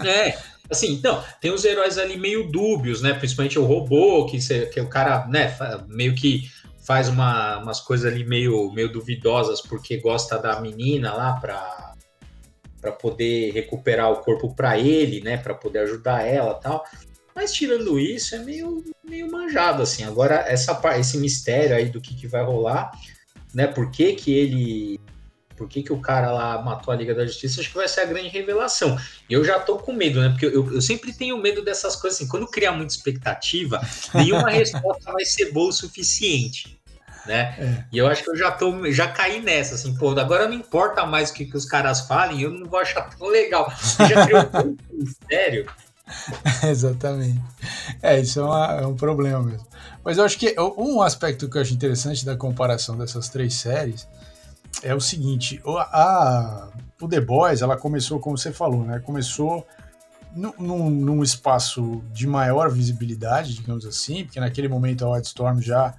É, 0.07 0.39
Assim, 0.73 0.93
então, 0.93 1.23
tem 1.41 1.53
os 1.53 1.65
heróis 1.65 1.99
ali 1.99 2.17
meio 2.17 2.51
dúbios, 2.51 3.03
né? 3.03 3.13
Principalmente 3.13 3.59
o 3.59 3.65
robô, 3.65 4.27
que, 4.27 4.39
que 4.67 4.81
o 4.81 4.89
cara, 4.89 5.27
né, 5.29 5.55
meio 5.87 6.15
que 6.15 6.51
faz 6.83 7.09
uma, 7.09 7.59
umas 7.59 7.81
coisas 7.81 8.11
ali 8.11 8.25
meio, 8.25 8.73
meio 8.73 8.91
duvidosas 8.91 9.61
porque 9.61 9.99
gosta 9.99 10.39
da 10.39 10.61
menina 10.61 11.13
lá 11.13 11.35
pra, 11.35 11.95
pra 12.81 12.91
poder 12.91 13.53
recuperar 13.53 14.11
o 14.11 14.17
corpo 14.17 14.55
para 14.55 14.79
ele, 14.79 15.21
né? 15.21 15.37
Para 15.37 15.55
poder 15.55 15.81
ajudar 15.81 16.27
ela 16.27 16.55
tal. 16.55 16.83
Mas 17.35 17.53
tirando 17.53 17.99
isso, 17.99 18.35
é 18.35 18.39
meio, 18.39 18.83
meio 19.05 19.31
manjado, 19.31 19.83
assim. 19.83 20.05
Agora, 20.05 20.45
essa, 20.47 20.81
esse 20.99 21.19
mistério 21.19 21.77
aí 21.77 21.89
do 21.89 22.01
que, 22.01 22.15
que 22.15 22.27
vai 22.27 22.43
rolar, 22.43 22.91
né? 23.55 23.67
Por 23.67 23.91
que, 23.91 24.15
que 24.15 24.33
ele 24.35 25.01
por 25.63 25.69
que, 25.69 25.81
que 25.81 25.93
o 25.93 26.01
cara 26.01 26.33
lá 26.33 26.61
matou 26.61 26.93
a 26.93 26.97
Liga 26.97 27.15
da 27.15 27.25
Justiça, 27.25 27.61
acho 27.61 27.71
que 27.71 27.77
vai 27.77 27.87
ser 27.87 28.01
a 28.01 28.05
grande 28.05 28.29
revelação. 28.29 28.99
E 29.31 29.33
eu 29.33 29.45
já 29.45 29.61
tô 29.61 29.79
com 29.79 29.93
medo, 29.93 30.21
né? 30.21 30.31
Porque 30.31 30.47
eu, 30.47 30.73
eu 30.73 30.83
sempre 30.83 31.13
tenho 31.13 31.39
medo 31.39 31.63
dessas 31.63 31.95
coisas 31.95 32.19
assim. 32.19 32.29
Quando 32.29 32.49
criar 32.49 32.73
muita 32.73 32.93
expectativa, 32.93 33.81
nenhuma 34.13 34.51
resposta 34.51 35.13
vai 35.13 35.25
ser 35.25 35.53
boa 35.53 35.69
o 35.69 35.73
suficiente. 35.73 36.81
Né? 37.25 37.55
É. 37.57 37.85
E 37.93 37.99
eu 37.99 38.09
acho 38.09 38.25
que 38.25 38.31
eu 38.31 38.37
já 38.37 38.51
tô, 38.51 38.91
já 38.91 39.07
caí 39.07 39.41
nessa, 39.41 39.77
assim, 39.77 39.95
pô, 39.95 40.11
agora 40.19 40.49
não 40.49 40.55
importa 40.55 41.07
mais 41.07 41.31
o 41.31 41.35
que, 41.35 41.45
que 41.45 41.57
os 41.57 41.65
caras 41.65 42.01
falem, 42.01 42.43
eu 42.43 42.51
não 42.51 42.69
vou 42.69 42.81
achar 42.81 43.09
tão 43.17 43.29
legal. 43.29 43.73
Você 43.81 44.09
já 44.09 44.27
criou 44.27 44.43
um 44.67 44.77
mistério. 44.91 45.71
Exatamente. 46.69 47.41
É, 48.03 48.19
isso 48.19 48.41
é, 48.41 48.43
uma, 48.43 48.81
é, 48.81 48.87
um 48.87 48.97
problema 48.97 49.41
mesmo. 49.41 49.65
Mas 50.05 50.19
eu 50.19 50.25
acho 50.25 50.37
que 50.37 50.57
um 50.59 51.01
aspecto 51.01 51.49
que 51.49 51.57
eu 51.57 51.63
acho 51.63 51.73
interessante 51.73 52.27
da 52.27 52.37
comparação 52.37 52.99
dessas 52.99 53.29
três 53.29 53.55
séries 53.55 54.09
é 54.83 54.95
o 54.95 55.01
seguinte, 55.01 55.61
a, 55.67 56.69
o 57.01 57.09
The 57.09 57.21
Boys, 57.21 57.63
ela 57.63 57.77
começou, 57.77 58.19
como 58.19 58.37
você 58.37 58.53
falou, 58.53 58.85
né? 58.85 58.99
Começou 58.99 59.67
num, 60.35 60.91
num 60.91 61.23
espaço 61.23 62.03
de 62.13 62.27
maior 62.27 62.71
visibilidade, 62.71 63.55
digamos 63.55 63.87
assim, 63.87 64.25
porque 64.25 64.41
naquele 64.41 64.69
momento 64.69 65.05
a 65.05 65.11
Wildstorm 65.11 65.61
já 65.61 65.95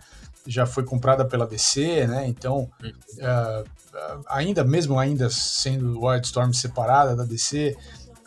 já 0.45 0.65
foi 0.65 0.83
comprada 0.83 1.23
pela 1.23 1.47
DC, 1.47 2.05
né? 2.05 2.27
Então, 2.27 2.69
uh, 2.83 3.69
ainda 4.27 4.61
mesmo 4.61 4.99
ainda 4.99 5.29
sendo 5.29 6.03
Wildstorm 6.03 6.51
separada 6.51 7.15
da 7.15 7.23
DC, 7.23 7.77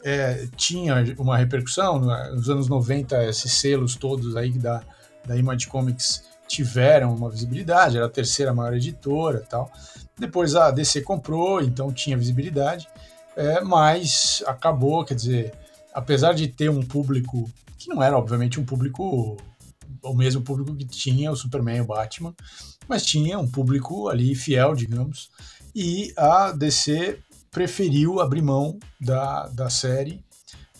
é, 0.02 0.48
tinha 0.56 0.94
uma 1.18 1.36
repercussão. 1.36 1.98
Nos 1.98 2.48
anos 2.48 2.68
90, 2.68 3.24
esses 3.24 3.52
selos 3.52 3.96
todos 3.96 4.36
aí 4.36 4.52
da, 4.52 4.82
da 5.26 5.36
Image 5.36 5.66
Comics 5.66 6.24
tiveram 6.46 7.14
uma 7.14 7.28
visibilidade, 7.28 7.96
era 7.96 8.06
a 8.06 8.10
terceira 8.10 8.54
maior 8.54 8.74
editora 8.74 9.44
tal. 9.48 9.70
Depois 10.18 10.54
a 10.54 10.70
DC 10.70 11.02
comprou, 11.02 11.60
então 11.60 11.92
tinha 11.92 12.16
visibilidade, 12.16 12.88
é, 13.36 13.60
mas 13.60 14.42
acabou, 14.46 15.04
quer 15.04 15.14
dizer, 15.14 15.54
apesar 15.92 16.32
de 16.32 16.48
ter 16.48 16.70
um 16.70 16.82
público 16.82 17.50
que 17.76 17.88
não 17.88 18.02
era, 18.02 18.16
obviamente, 18.16 18.58
um 18.58 18.64
público, 18.64 19.36
o 20.02 20.14
mesmo 20.14 20.42
público 20.42 20.74
que 20.74 20.86
tinha 20.86 21.30
o 21.30 21.36
Superman 21.36 21.78
e 21.78 21.80
o 21.82 21.86
Batman, 21.86 22.34
mas 22.88 23.04
tinha 23.04 23.38
um 23.38 23.46
público 23.46 24.08
ali 24.08 24.34
fiel, 24.34 24.74
digamos, 24.74 25.30
e 25.74 26.14
a 26.16 26.52
DC 26.52 27.18
preferiu 27.50 28.20
abrir 28.20 28.42
mão 28.42 28.78
da, 29.00 29.48
da 29.48 29.68
série, 29.68 30.24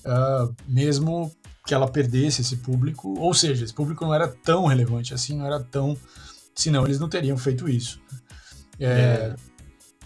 uh, 0.05 0.55
mesmo 0.66 1.31
que 1.66 1.75
ela 1.75 1.90
perdesse 1.90 2.40
esse 2.40 2.57
público, 2.57 3.19
ou 3.19 3.35
seja, 3.35 3.64
esse 3.64 3.75
público 3.75 4.05
não 4.05 4.14
era 4.14 4.28
tão 4.28 4.66
relevante 4.66 5.12
assim, 5.12 5.37
não 5.37 5.47
era 5.47 5.61
tão. 5.61 5.97
Senão 6.55 6.85
eles 6.85 7.00
não 7.00 7.09
teriam 7.09 7.37
feito 7.37 7.69
isso. 7.69 8.00
É, 8.78 8.87
é. 8.87 9.35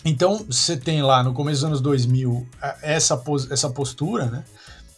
Então, 0.05 0.45
você 0.49 0.77
tem 0.77 1.03
lá 1.03 1.23
no 1.23 1.35
começo 1.35 1.61
dos 1.61 1.65
anos 1.65 1.81
2000 1.81 2.47
essa, 2.83 3.23
essa 3.51 3.71
postura, 3.71 4.27
né? 4.27 4.45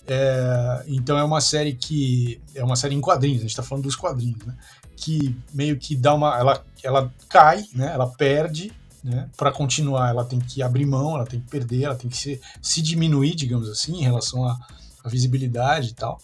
É, 0.06 0.84
então 0.88 1.16
é 1.16 1.22
uma 1.22 1.40
série 1.40 1.74
que 1.74 2.40
é 2.54 2.64
uma 2.64 2.74
série 2.74 2.94
em 2.94 3.00
quadrinhos, 3.00 3.38
a 3.38 3.42
gente 3.42 3.50
está 3.50 3.62
falando 3.62 3.84
dos 3.84 3.96
quadrinhos, 3.96 4.44
né? 4.44 4.56
Que 4.96 5.36
meio 5.54 5.78
que 5.78 5.96
dá 5.96 6.14
uma, 6.14 6.36
ela, 6.38 6.64
ela 6.82 7.14
cai, 7.28 7.64
né? 7.74 7.92
Ela 7.92 8.06
perde, 8.06 8.72
né? 9.02 9.28
Para 9.36 9.52
continuar, 9.52 10.10
ela 10.10 10.24
tem 10.24 10.40
que 10.40 10.62
abrir 10.62 10.86
mão, 10.86 11.14
ela 11.14 11.26
tem 11.26 11.40
que 11.40 11.48
perder, 11.48 11.84
ela 11.84 11.94
tem 11.94 12.10
que 12.10 12.16
se, 12.16 12.40
se 12.60 12.82
diminuir, 12.82 13.34
digamos 13.34 13.68
assim, 13.68 13.98
em 13.98 14.02
relação 14.02 14.44
à, 14.44 14.58
à 15.04 15.08
visibilidade 15.08 15.90
e 15.90 15.94
tal. 15.94 16.18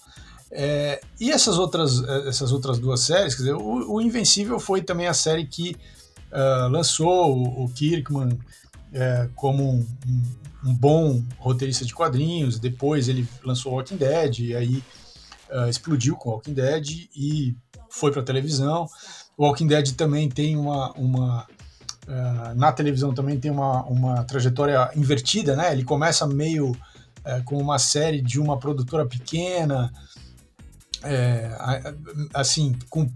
É, 0.50 1.00
e 1.21 1.31
essas 1.31 1.59
outras, 1.59 2.02
essas 2.26 2.52
outras 2.52 2.78
duas 2.78 3.00
séries, 3.00 3.35
quer 3.35 3.43
dizer, 3.43 3.55
o, 3.55 3.95
o 3.95 4.00
Invencível 4.00 4.59
foi 4.59 4.83
também 4.83 5.07
a 5.07 5.14
série 5.14 5.47
que 5.47 5.76
uh, 6.32 6.68
lançou 6.68 7.37
o, 7.37 7.64
o 7.64 7.68
Kirkman 7.68 8.38
é, 8.92 9.28
como 9.35 9.62
um, 9.70 9.87
um 10.64 10.75
bom 10.75 11.23
roteirista 11.38 11.85
de 11.85 11.94
quadrinhos. 11.94 12.58
Depois 12.58 13.08
ele 13.08 13.26
lançou 13.44 13.73
Walking 13.73 13.97
Dead 13.97 14.38
e 14.40 14.56
aí 14.56 14.82
uh, 15.50 15.68
explodiu 15.68 16.16
com 16.16 16.30
Walking 16.30 16.54
Dead 16.54 17.08
e 17.14 17.56
foi 17.90 18.12
para 18.12 18.23
televisão. 18.23 18.88
Walking 19.38 19.66
Dead 19.66 19.92
também 19.92 20.28
tem 20.28 20.56
uma, 20.56 20.92
uma 20.92 21.47
uh, 22.06 22.54
na 22.56 22.73
televisão 22.73 23.14
também 23.14 23.38
tem 23.38 23.50
uma, 23.50 23.82
uma 23.85 24.25
trajetória 24.25 24.90
invertida, 24.97 25.54
né? 25.54 25.73
Ele 25.73 25.85
começa 25.85 26.26
meio 26.26 26.70
uh, 26.70 27.44
com 27.44 27.58
uma 27.58 27.78
série 27.78 28.20
de 28.20 28.40
uma 28.40 28.58
produtora 28.58 29.06
pequena, 29.06 29.92
é, 31.04 31.49
assim, 32.35 32.76
com 32.90 33.08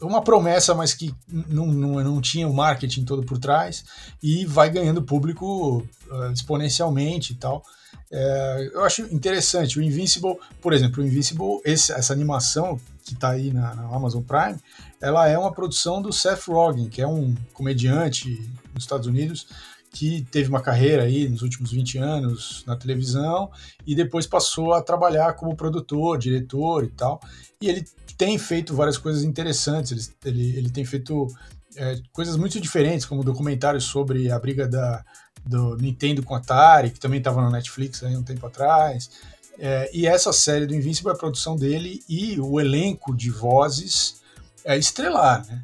uma 0.00 0.22
promessa, 0.22 0.74
mas 0.74 0.94
que 0.94 1.14
não, 1.28 1.66
não, 1.66 2.02
não 2.02 2.20
tinha 2.20 2.48
o 2.48 2.54
marketing 2.54 3.04
todo 3.04 3.22
por 3.22 3.38
trás 3.38 3.84
e 4.22 4.44
vai 4.46 4.70
ganhando 4.70 5.02
público 5.02 5.78
uh, 6.10 6.32
exponencialmente 6.32 7.32
e 7.32 7.36
tal. 7.36 7.62
É, 8.10 8.70
eu 8.72 8.84
acho 8.84 9.02
interessante. 9.14 9.78
O 9.78 9.82
Invincible, 9.82 10.36
por 10.60 10.72
exemplo, 10.72 11.02
o 11.02 11.06
Invincible, 11.06 11.60
esse, 11.64 11.92
essa 11.92 12.12
animação 12.12 12.80
que 13.04 13.14
está 13.14 13.30
aí 13.30 13.52
na, 13.52 13.74
na, 13.74 13.82
Amazon 13.94 14.22
Prime, 14.22 14.58
ela 15.00 15.28
é 15.28 15.38
uma 15.38 15.52
produção 15.52 16.00
do 16.00 16.12
Seth 16.12 16.46
Rogen, 16.46 16.88
que 16.88 17.00
é 17.00 17.06
um 17.06 17.34
comediante 17.52 18.28
nos 18.74 18.84
Estados 18.84 19.06
Unidos 19.06 19.46
que 19.90 20.26
teve 20.30 20.48
uma 20.48 20.60
carreira 20.60 21.04
aí 21.04 21.28
nos 21.28 21.42
últimos 21.42 21.70
20 21.72 21.98
anos 21.98 22.62
na 22.66 22.76
televisão 22.76 23.50
e 23.86 23.94
depois 23.94 24.26
passou 24.26 24.72
a 24.72 24.82
trabalhar 24.82 25.32
como 25.34 25.56
produtor, 25.56 26.18
diretor 26.18 26.84
e 26.84 26.88
tal. 26.88 27.20
E 27.60 27.68
ele 27.68 27.84
tem 28.16 28.38
feito 28.38 28.74
várias 28.74 28.98
coisas 28.98 29.22
interessantes, 29.22 30.12
ele, 30.24 30.40
ele, 30.40 30.58
ele 30.58 30.70
tem 30.70 30.84
feito 30.84 31.28
é, 31.76 32.00
coisas 32.12 32.36
muito 32.36 32.60
diferentes, 32.60 33.06
como 33.06 33.24
documentários 33.24 33.84
sobre 33.84 34.30
a 34.30 34.38
briga 34.38 34.66
da, 34.66 35.04
do 35.44 35.76
Nintendo 35.76 36.22
com 36.22 36.34
a 36.34 36.38
Atari, 36.38 36.90
que 36.90 37.00
também 37.00 37.18
estava 37.18 37.40
na 37.40 37.50
Netflix 37.50 38.02
aí 38.02 38.16
um 38.16 38.22
tempo 38.22 38.46
atrás. 38.46 39.10
É, 39.58 39.90
e 39.92 40.06
essa 40.06 40.32
série 40.32 40.66
do 40.66 40.74
Invincible 40.74 41.10
é 41.10 41.14
a 41.14 41.18
produção 41.18 41.56
dele 41.56 42.02
e 42.08 42.38
o 42.40 42.60
elenco 42.60 43.14
de 43.16 43.30
vozes 43.30 44.20
é 44.64 44.76
estrelar, 44.76 45.46
né? 45.46 45.62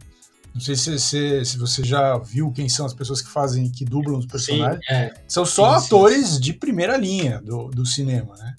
Não 0.54 0.61
sei 0.61 0.76
se, 0.76 0.99
se, 1.00 1.44
se, 1.44 1.58
você 1.58 1.82
já 1.82 2.16
viu 2.16 2.52
quem 2.52 2.68
são 2.68 2.87
as 2.87 2.94
pessoas 2.94 3.20
que 3.20 3.28
fazem, 3.28 3.70
que 3.70 3.84
dublam 3.84 4.18
os 4.18 4.26
personagens. 4.26 4.87
Sim, 4.87 4.94
é. 4.94 5.14
São 5.26 5.44
só 5.44 5.78
sim, 5.80 5.87
atores 5.87 6.28
sim. 6.28 6.40
de 6.40 6.52
primeira 6.52 6.96
linha 6.96 7.40
do, 7.42 7.68
do 7.68 7.84
cinema, 7.84 8.37
né? 8.37 8.54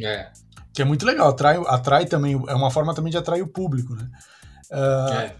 É 0.00 0.30
que 0.74 0.82
é 0.82 0.84
muito 0.84 1.06
legal, 1.06 1.28
atrai, 1.28 1.56
atrai 1.68 2.04
também, 2.04 2.32
é 2.48 2.54
uma 2.54 2.70
forma 2.70 2.92
também 2.92 3.12
de 3.12 3.16
atrair 3.16 3.42
o 3.42 3.46
público, 3.46 3.94
né? 3.94 4.10
Uh, 4.72 5.12
é. 5.12 5.36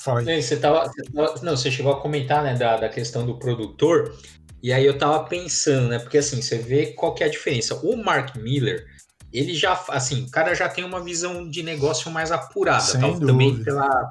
Fala 0.00 0.20
aí. 0.20 0.42
Você 0.42 0.56
tava, 0.56 0.86
você 0.88 1.02
tava, 1.12 1.34
não, 1.42 1.54
você 1.54 1.70
chegou 1.70 1.92
a 1.92 2.00
comentar, 2.00 2.42
né, 2.42 2.54
da, 2.54 2.78
da 2.78 2.88
questão 2.88 3.26
do 3.26 3.38
produtor, 3.38 4.18
e 4.62 4.72
aí 4.72 4.86
eu 4.86 4.96
tava 4.96 5.24
pensando, 5.24 5.88
né, 5.88 5.98
porque 5.98 6.16
assim, 6.16 6.40
você 6.40 6.56
vê 6.56 6.86
qual 6.94 7.14
que 7.14 7.22
é 7.22 7.26
a 7.26 7.30
diferença. 7.30 7.74
O 7.84 7.94
Mark 8.02 8.36
Miller, 8.36 8.86
ele 9.32 9.54
já, 9.54 9.72
assim, 9.88 10.24
o 10.24 10.30
cara 10.30 10.54
já 10.54 10.68
tem 10.68 10.84
uma 10.84 11.02
visão 11.02 11.48
de 11.48 11.62
negócio 11.62 12.10
mais 12.10 12.30
apurada, 12.30 12.98
tal, 12.98 13.18
também 13.18 13.62
pela, 13.62 13.88
pela, 13.88 14.10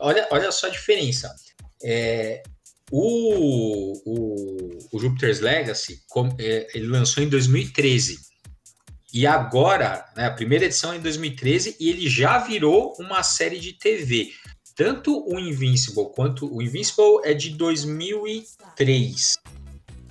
olha, 0.00 0.28
olha 0.30 0.50
só 0.50 0.66
a 0.66 0.70
diferença. 0.70 1.32
É, 1.82 2.42
o, 2.90 3.92
o, 4.04 4.78
o 4.92 4.98
Jupiter's 4.98 5.40
Legacy, 5.40 6.00
é, 6.38 6.66
ele 6.74 6.88
lançou 6.88 7.22
em 7.22 7.28
2013. 7.28 8.18
E 9.14 9.26
agora, 9.26 10.04
né, 10.16 10.26
a 10.26 10.30
primeira 10.30 10.64
edição 10.64 10.92
é 10.92 10.96
em 10.96 11.00
2013 11.00 11.76
e 11.78 11.90
ele 11.90 12.08
já 12.08 12.38
virou 12.38 12.94
uma 12.98 13.22
série 13.22 13.60
de 13.60 13.74
TV. 13.74 14.30
Tanto 14.74 15.24
o 15.28 15.38
Invincible 15.38 16.10
quanto 16.14 16.52
o 16.52 16.62
Invincible 16.62 17.20
é 17.24 17.34
de 17.34 17.50
2003 17.50 19.38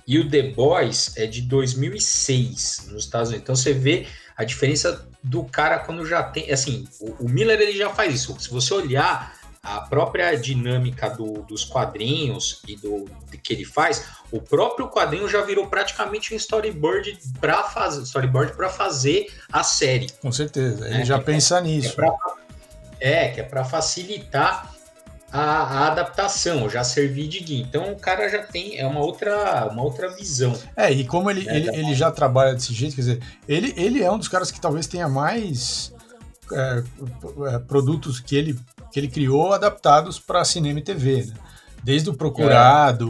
e 0.06 0.18
o 0.18 0.28
The 0.28 0.50
Boys 0.50 1.16
é 1.16 1.26
de 1.26 1.42
2006 1.42 2.88
nos 2.90 3.04
Estados 3.04 3.28
Unidos. 3.30 3.42
Então 3.42 3.56
você 3.56 3.72
vê 3.72 4.06
a 4.36 4.44
diferença 4.44 5.06
do 5.22 5.44
cara 5.44 5.78
quando 5.78 6.04
já 6.06 6.22
tem, 6.22 6.50
assim, 6.50 6.86
o, 7.00 7.24
o 7.24 7.28
Miller 7.28 7.60
ele 7.60 7.76
já 7.76 7.90
faz 7.90 8.14
isso. 8.14 8.38
Se 8.40 8.50
você 8.50 8.74
olhar 8.74 9.34
a 9.62 9.80
própria 9.82 10.34
dinâmica 10.34 11.08
do, 11.08 11.42
dos 11.42 11.64
quadrinhos 11.64 12.60
e 12.66 12.74
do 12.74 13.08
que 13.42 13.52
ele 13.52 13.64
faz, 13.64 14.04
o 14.32 14.40
próprio 14.40 14.88
quadrinho 14.88 15.28
já 15.28 15.40
virou 15.42 15.68
praticamente 15.68 16.34
um 16.34 16.36
storyboard 16.36 17.16
para 17.40 17.62
fazer 17.62 18.02
storyboard 18.02 18.56
para 18.56 18.68
fazer 18.68 19.28
a 19.52 19.62
série. 19.62 20.10
Com 20.20 20.32
certeza, 20.32 20.86
ele 20.88 20.98
né? 20.98 21.04
já 21.04 21.14
que 21.14 21.22
é 21.22 21.24
pensa 21.24 21.58
é, 21.58 21.60
nisso. 21.62 21.96
É, 22.98 23.28
que 23.28 23.40
é 23.40 23.44
para 23.44 23.64
facilitar 23.64 24.74
a, 25.32 25.40
a, 25.40 25.86
adaptação, 25.88 26.68
já 26.68 26.84
servir 26.84 27.26
de 27.28 27.40
guia. 27.40 27.62
Então 27.62 27.92
o 27.92 27.96
cara 27.96 28.28
já 28.28 28.42
tem 28.42 28.78
é 28.78 28.86
uma 28.86 29.00
outra, 29.00 29.68
uma 29.72 29.82
outra 29.82 30.08
visão. 30.14 30.56
É, 30.76 30.92
e 30.92 31.06
como 31.06 31.30
ele, 31.30 31.44
né? 31.44 31.56
ele, 31.56 31.68
ele 31.76 31.94
já 31.94 32.10
trabalha 32.10 32.54
desse 32.54 32.74
jeito, 32.74 32.94
quer 32.94 33.00
dizer, 33.00 33.22
ele, 33.48 33.72
ele 33.76 34.02
é 34.02 34.10
um 34.10 34.18
dos 34.18 34.28
caras 34.28 34.50
que 34.50 34.60
talvez 34.60 34.86
tenha 34.86 35.08
mais 35.08 35.92
é, 36.52 36.82
é 37.54 37.58
produtos 37.60 38.20
que 38.20 38.36
ele 38.36 38.58
que 38.92 39.00
ele 39.00 39.08
criou 39.08 39.54
adaptados 39.54 40.20
para 40.20 40.44
cinema 40.44 40.78
e 40.78 40.82
TV, 40.82 41.24
né? 41.24 41.34
Desde 41.82 42.10
o 42.10 42.14
Procurado, 42.14 43.08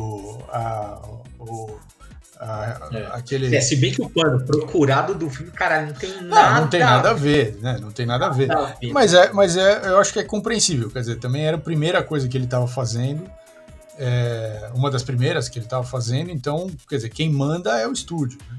é. 0.49 0.57
a, 0.57 1.03
o, 1.41 1.77
a, 2.43 2.89
é. 2.93 3.07
aquele. 3.13 3.55
É, 3.55 3.61
se 3.61 3.77
bem 3.77 3.93
que 3.93 4.03
o 4.03 4.11
plano 4.11 4.45
Procurado 4.45 5.15
do 5.15 5.31
filme, 5.31 5.53
cara, 5.53 5.87
não 5.87 5.93
tem 5.93 6.11
nada. 6.23 6.55
Não, 6.55 6.61
não 6.63 6.69
tem 6.69 6.81
nada 6.81 7.11
a 7.11 7.15
ver, 7.15 7.57
né? 7.61 7.79
Não 7.81 7.93
tem 7.93 8.05
nada 8.05 8.27
a 8.27 8.31
ver. 8.31 8.49
Nada 8.49 8.69
a 8.69 8.75
ver. 8.75 8.93
Mas, 8.93 9.15
é, 9.15 9.33
mas 9.33 9.57
é, 9.57 9.89
eu 9.89 9.99
acho 9.99 10.13
que 10.13 10.19
é 10.19 10.25
compreensível. 10.25 10.91
Quer 10.91 11.01
dizer, 11.01 11.17
também 11.17 11.47
era 11.47 11.57
a 11.57 11.61
primeira 11.61 12.03
coisa 12.03 12.29
que 12.29 12.37
ele 12.37 12.47
estava 12.47 12.67
fazendo. 12.67 13.31
É, 13.97 14.71
uma 14.75 14.91
das 14.91 15.05
primeiras 15.05 15.49
que 15.49 15.59
ele 15.59 15.67
estava 15.67 15.85
fazendo, 15.85 16.31
então, 16.31 16.69
quer 16.89 16.97
dizer, 16.97 17.11
quem 17.11 17.31
manda 17.31 17.79
é 17.79 17.87
o 17.87 17.93
estúdio. 17.93 18.39
Né? 18.51 18.59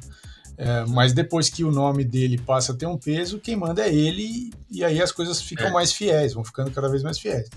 É, 0.57 0.85
mas 0.87 1.13
depois 1.13 1.49
que 1.49 1.63
o 1.63 1.71
nome 1.71 2.03
dele 2.03 2.37
passa 2.37 2.73
a 2.73 2.75
ter 2.75 2.85
um 2.85 2.97
peso, 2.97 3.39
quem 3.39 3.55
manda 3.55 3.85
é 3.85 3.93
ele, 3.93 4.51
e 4.69 4.83
aí 4.83 5.01
as 5.01 5.11
coisas 5.11 5.41
ficam 5.41 5.67
é. 5.67 5.71
mais 5.71 5.91
fiéis, 5.91 6.33
vão 6.33 6.43
ficando 6.43 6.71
cada 6.71 6.89
vez 6.89 7.01
mais 7.01 7.19
fiéis. 7.19 7.49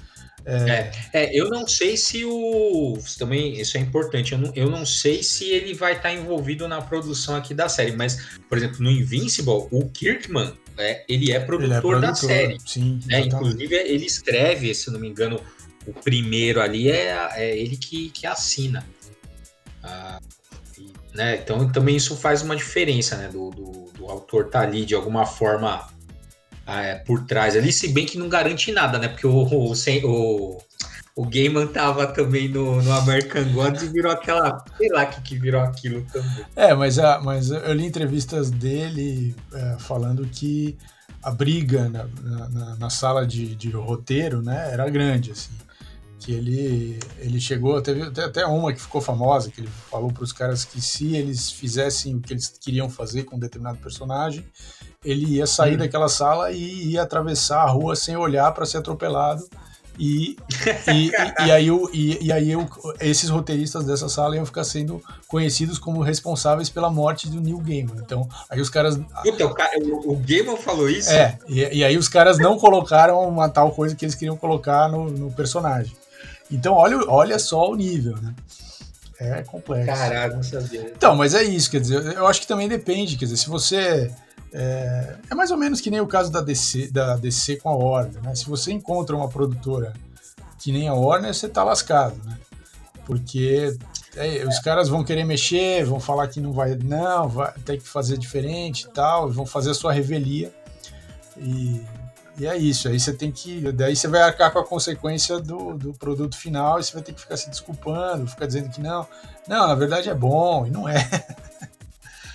É... 0.45 0.71
é, 0.71 0.93
é 1.13 1.41
eu 1.41 1.51
não 1.51 1.67
sei 1.67 1.97
se 1.97 2.25
o. 2.25 2.97
Também, 3.19 3.61
isso 3.61 3.77
é 3.77 3.81
importante. 3.81 4.33
Eu 4.33 4.39
não, 4.39 4.53
eu 4.55 4.71
não 4.71 4.87
sei 4.87 5.23
se 5.23 5.51
ele 5.51 5.75
vai 5.75 5.95
estar 5.95 6.13
envolvido 6.13 6.69
na 6.69 6.81
produção 6.81 7.35
aqui 7.35 7.53
da 7.53 7.69
série, 7.69 7.93
mas, 7.93 8.39
por 8.49 8.57
exemplo, 8.57 8.77
no 8.81 8.91
Invincible, 8.91 9.67
o 9.71 9.89
Kirkman, 9.89 10.53
é, 10.79 11.05
ele 11.09 11.33
é 11.33 11.41
produtor, 11.41 11.65
ele 11.65 11.75
é 11.75 11.81
produtor 11.81 12.09
da 12.09 12.15
série. 12.15 12.59
Sim, 12.65 13.01
né? 13.07 13.21
Inclusive, 13.21 13.75
ele 13.75 14.07
escreve, 14.07 14.73
se 14.73 14.91
não 14.91 15.01
me 15.01 15.09
engano, 15.09 15.41
o 15.87 15.93
primeiro 15.93 16.61
ali 16.61 16.91
é, 16.91 17.29
é 17.35 17.59
ele 17.59 17.77
que, 17.77 18.11
que 18.11 18.27
assina. 18.27 18.87
Ah, 19.83 20.21
né? 21.17 21.37
Então 21.37 21.69
também 21.71 21.97
isso 21.97 22.17
faz 22.17 22.43
uma 22.43 22.55
diferença, 22.55 23.17
né? 23.17 23.29
Do, 23.29 23.51
do, 23.51 23.91
do 23.99 24.07
autor 24.07 24.47
estar 24.47 24.61
tá 24.61 24.67
ali 24.67 24.85
de 24.85 24.95
alguma 24.95 25.27
forma 25.27 25.89
é, 26.67 26.97
por 26.97 27.25
trás 27.25 27.57
ali, 27.57 27.73
se 27.73 27.89
bem 27.89 28.07
que 28.07 28.19
não 28.19 28.29
garante 28.29 28.71
nada, 28.73 28.99
né? 28.99 29.09
Porque 29.09 29.27
o, 29.27 29.33
o, 29.33 29.73
o, 29.73 30.59
o 31.17 31.27
Gaiman 31.27 31.67
tava 31.69 32.07
também 32.07 32.49
no, 32.49 32.83
no 32.83 32.93
American 32.93 33.51
Gods 33.53 33.83
e 33.83 33.89
virou 33.89 34.13
aquela. 34.13 34.65
Sei 34.77 34.89
lá 34.89 35.07
que, 35.07 35.21
que 35.23 35.39
virou 35.39 35.63
aquilo 35.63 36.05
também. 36.13 36.45
É, 36.55 36.75
mas, 36.75 36.99
a, 36.99 37.21
mas 37.21 37.51
eu 37.51 37.73
li 37.73 37.87
entrevistas 37.87 38.51
dele 38.51 39.35
é, 39.53 39.77
falando 39.79 40.27
que 40.27 40.77
a 41.23 41.31
briga 41.31 41.89
na, 41.89 42.05
na, 42.49 42.77
na 42.77 42.91
sala 42.91 43.27
de, 43.27 43.57
de 43.57 43.71
roteiro 43.71 44.43
né, 44.43 44.71
era 44.73 44.89
grande, 44.89 45.33
assim 45.33 45.66
que 46.19 46.33
ele, 46.33 46.99
ele 47.19 47.41
chegou, 47.41 47.81
teve 47.81 48.03
até 48.21 48.47
uma 48.47 48.73
que 48.73 48.81
ficou 48.81 49.01
famosa, 49.01 49.51
que 49.51 49.61
ele 49.61 49.71
falou 49.91 50.13
para 50.13 50.25
os 50.25 50.33
caras 50.33 50.65
que 50.65 50.81
se 50.81 51.15
eles 51.15 51.51
fizessem 51.51 52.15
o 52.17 52.21
que 52.21 52.33
eles 52.33 52.49
queriam 52.49 52.89
fazer 52.89 53.25
com 53.25 53.37
um 53.37 53.39
determinado 53.39 53.79
personagem, 53.79 54.45
ele 55.05 55.27
ia 55.27 55.47
sair 55.47 55.75
hum. 55.75 55.79
daquela 55.79 56.09
sala 56.09 56.51
e 56.51 56.93
ia 56.93 57.03
atravessar 57.03 57.63
a 57.63 57.71
rua 57.71 57.95
sem 57.95 58.17
olhar 58.17 58.53
para 58.53 58.67
ser 58.67 58.79
atropelado 58.79 59.45
E, 59.99 60.37
e, 60.93 61.11
e, 61.47 61.51
aí, 61.51 61.71
o, 61.71 61.91
e, 61.93 62.27
e 62.27 62.31
aí 62.31 62.55
o, 62.55 62.69
esses 63.01 63.31
roteiristas 63.31 63.85
dessa 63.85 64.09
sala 64.09 64.37
iam 64.37 64.45
ficar 64.45 64.65
sendo 64.65 65.03
conhecidos 65.27 65.79
como 65.79 66.03
responsáveis 66.03 66.69
pela 66.69 66.91
morte 66.91 67.31
do 67.31 67.41
Neil 67.41 67.59
Gaiman. 67.59 67.97
Então, 68.05 68.29
aí 68.51 68.61
os 68.61 68.69
caras. 68.69 68.99
Puta, 69.23 69.47
o, 69.47 70.13
o, 70.13 70.17
Gaiman 70.17 70.57
falou 70.59 70.89
isso? 70.89 71.11
É, 71.11 71.39
e, 71.49 71.79
e, 71.79 71.85
aí 71.85 71.97
os 71.97 72.09
caras 72.09 72.39
não 72.39 72.59
colocaram 72.59 73.27
uma 73.27 73.49
tal 73.49 73.71
coisa 73.71 73.95
que 73.95 74.05
eles 74.05 74.15
queriam 74.15 74.37
colocar 74.37 74.87
no, 74.89 75.11
no 75.11 75.33
personagem. 75.33 75.97
Então, 76.51 76.75
olha, 76.75 76.99
olha 77.09 77.39
só 77.39 77.71
o 77.71 77.75
nível, 77.75 78.17
né? 78.17 78.35
É 79.19 79.43
complexo. 79.43 79.87
Caralho, 79.87 80.37
não 80.37 80.43
sabia. 80.43 80.93
Então, 80.95 81.17
mas 81.17 81.35
é 81.35 81.43
isso, 81.43 81.71
quer 81.71 81.81
dizer, 81.81 82.05
eu 82.15 82.27
acho 82.27 82.41
que 82.41 82.47
também 82.47 82.69
depende, 82.69 83.17
quer 83.17 83.25
dizer, 83.25 83.39
se 83.39 83.49
você. 83.49 84.13
É, 84.53 85.17
é 85.31 85.35
mais 85.35 85.51
ou 85.51 85.57
menos 85.57 85.81
que 85.81 85.91
nem 85.91 86.01
o 86.01 86.07
caso 86.07 86.31
da 86.31 86.41
DC, 86.41 86.91
da 86.91 87.17
DC 87.17 87.57
com 87.57 87.69
a 87.69 87.75
Warner, 87.75 88.23
né? 88.23 88.35
Se 88.35 88.47
você 88.47 88.73
encontra 88.73 89.17
uma 89.17 89.29
produtora 89.29 89.93
que 90.59 90.71
nem 90.71 90.89
a 90.89 90.95
Warner, 90.95 91.35
você 91.35 91.49
tá 91.49 91.65
lascado, 91.65 92.17
né? 92.25 92.39
Porque 93.05 93.77
é, 94.17 94.45
os 94.47 94.59
caras 94.61 94.89
vão 94.89 95.05
querer 95.05 95.25
mexer, 95.25 95.85
vão 95.85 96.01
falar 96.01 96.29
que 96.29 96.41
não 96.41 96.53
vai, 96.53 96.75
não, 96.75 97.29
vai 97.29 97.53
ter 97.65 97.79
que 97.79 97.89
fazer 97.89 98.19
diferente 98.19 98.87
e 98.87 98.91
tal, 98.91 99.31
vão 99.31 99.47
fazer 99.47 99.71
a 99.71 99.75
sua 99.75 99.93
revelia. 99.93 100.53
E 101.37 101.81
e 102.39 102.47
é 102.47 102.57
isso, 102.57 102.89
aí 102.89 103.01
você 103.01 103.13
tem 103.13 103.33
que. 103.33 103.73
Daí 103.73 103.97
você 103.97 104.09
vai 104.09 104.21
arcar 104.21 104.53
com 104.53 104.59
a 104.59 104.65
consequência 104.65 105.39
do, 105.39 105.75
do 105.75 105.95
produto 105.95 106.37
final 106.37 106.79
e 106.79 106.85
você 106.85 106.93
vai 106.93 107.03
ter 107.03 107.15
que 107.15 107.21
ficar 107.21 107.37
se 107.37 107.49
desculpando, 107.49 108.27
ficar 108.27 108.47
dizendo 108.47 108.71
que 108.71 108.81
não. 108.81 109.07
Não, 109.49 109.67
na 109.67 109.75
verdade 109.75 110.11
é 110.11 110.15
bom, 110.15 110.67
e 110.67 110.71
não 110.71 110.89
é. 110.89 110.97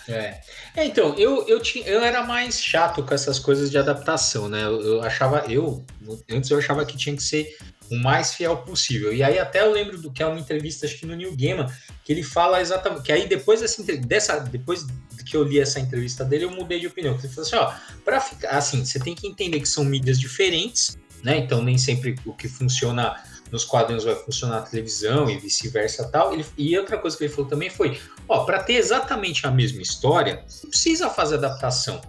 É. 0.07 0.41
é. 0.75 0.85
então, 0.85 1.13
eu, 1.17 1.47
eu, 1.47 1.59
tinha, 1.61 1.85
eu 1.85 2.01
era 2.01 2.23
mais 2.23 2.61
chato 2.61 3.03
com 3.03 3.13
essas 3.13 3.39
coisas 3.39 3.69
de 3.69 3.77
adaptação, 3.77 4.49
né? 4.49 4.63
Eu, 4.63 4.81
eu, 4.81 5.01
achava, 5.03 5.45
eu, 5.47 5.85
antes 6.29 6.49
eu 6.49 6.57
achava 6.57 6.83
que 6.85 6.97
tinha 6.97 7.15
que 7.15 7.23
ser 7.23 7.55
o 7.89 7.95
mais 7.95 8.33
fiel 8.33 8.57
possível. 8.57 9.13
E 9.13 9.21
aí 9.21 9.37
até 9.37 9.61
eu 9.61 9.71
lembro 9.71 9.97
do 9.97 10.11
que 10.11 10.23
é 10.23 10.25
uma 10.25 10.39
entrevista, 10.39 10.85
acho 10.85 10.97
que 10.97 11.05
no 11.05 11.15
New 11.15 11.35
Gaiman, 11.35 11.67
que 12.03 12.11
ele 12.11 12.23
fala 12.23 12.61
exatamente, 12.61 13.03
que 13.03 13.11
aí 13.11 13.27
depois 13.27 13.61
dessa, 13.61 13.83
dessa, 13.97 14.39
depois 14.39 14.85
que 15.31 15.37
eu 15.37 15.43
li 15.43 15.61
essa 15.61 15.79
entrevista 15.79 16.25
dele, 16.25 16.43
eu 16.43 16.51
mudei 16.51 16.77
de 16.77 16.87
opinião. 16.87 17.17
Ele 17.17 17.29
falou 17.29 17.47
assim, 17.47 17.55
ó, 17.55 17.73
para 18.03 18.19
ficar 18.19 18.49
assim, 18.49 18.83
você 18.83 18.99
tem 18.99 19.15
que 19.15 19.25
entender 19.25 19.61
que 19.61 19.67
são 19.67 19.85
mídias 19.85 20.19
diferentes, 20.19 20.97
né? 21.23 21.37
Então 21.37 21.63
nem 21.63 21.77
sempre 21.77 22.15
o 22.25 22.33
que 22.33 22.49
funciona 22.49 23.15
nos 23.49 23.63
quadrinhos 23.63 24.03
vai 24.03 24.15
funcionar 24.15 24.59
na 24.59 24.65
televisão 24.65 25.29
e 25.29 25.37
vice-versa 25.37 26.09
tal. 26.09 26.33
Ele, 26.33 26.45
e 26.57 26.77
outra 26.77 26.97
coisa 26.97 27.17
que 27.17 27.23
ele 27.23 27.33
falou 27.33 27.49
também 27.49 27.69
foi, 27.69 27.99
ó, 28.27 28.43
para 28.43 28.61
ter 28.61 28.73
exatamente 28.73 29.47
a 29.47 29.51
mesma 29.51 29.81
história, 29.81 30.43
não 30.63 30.69
precisa 30.69 31.09
fazer 31.09 31.35
adaptação, 31.35 32.01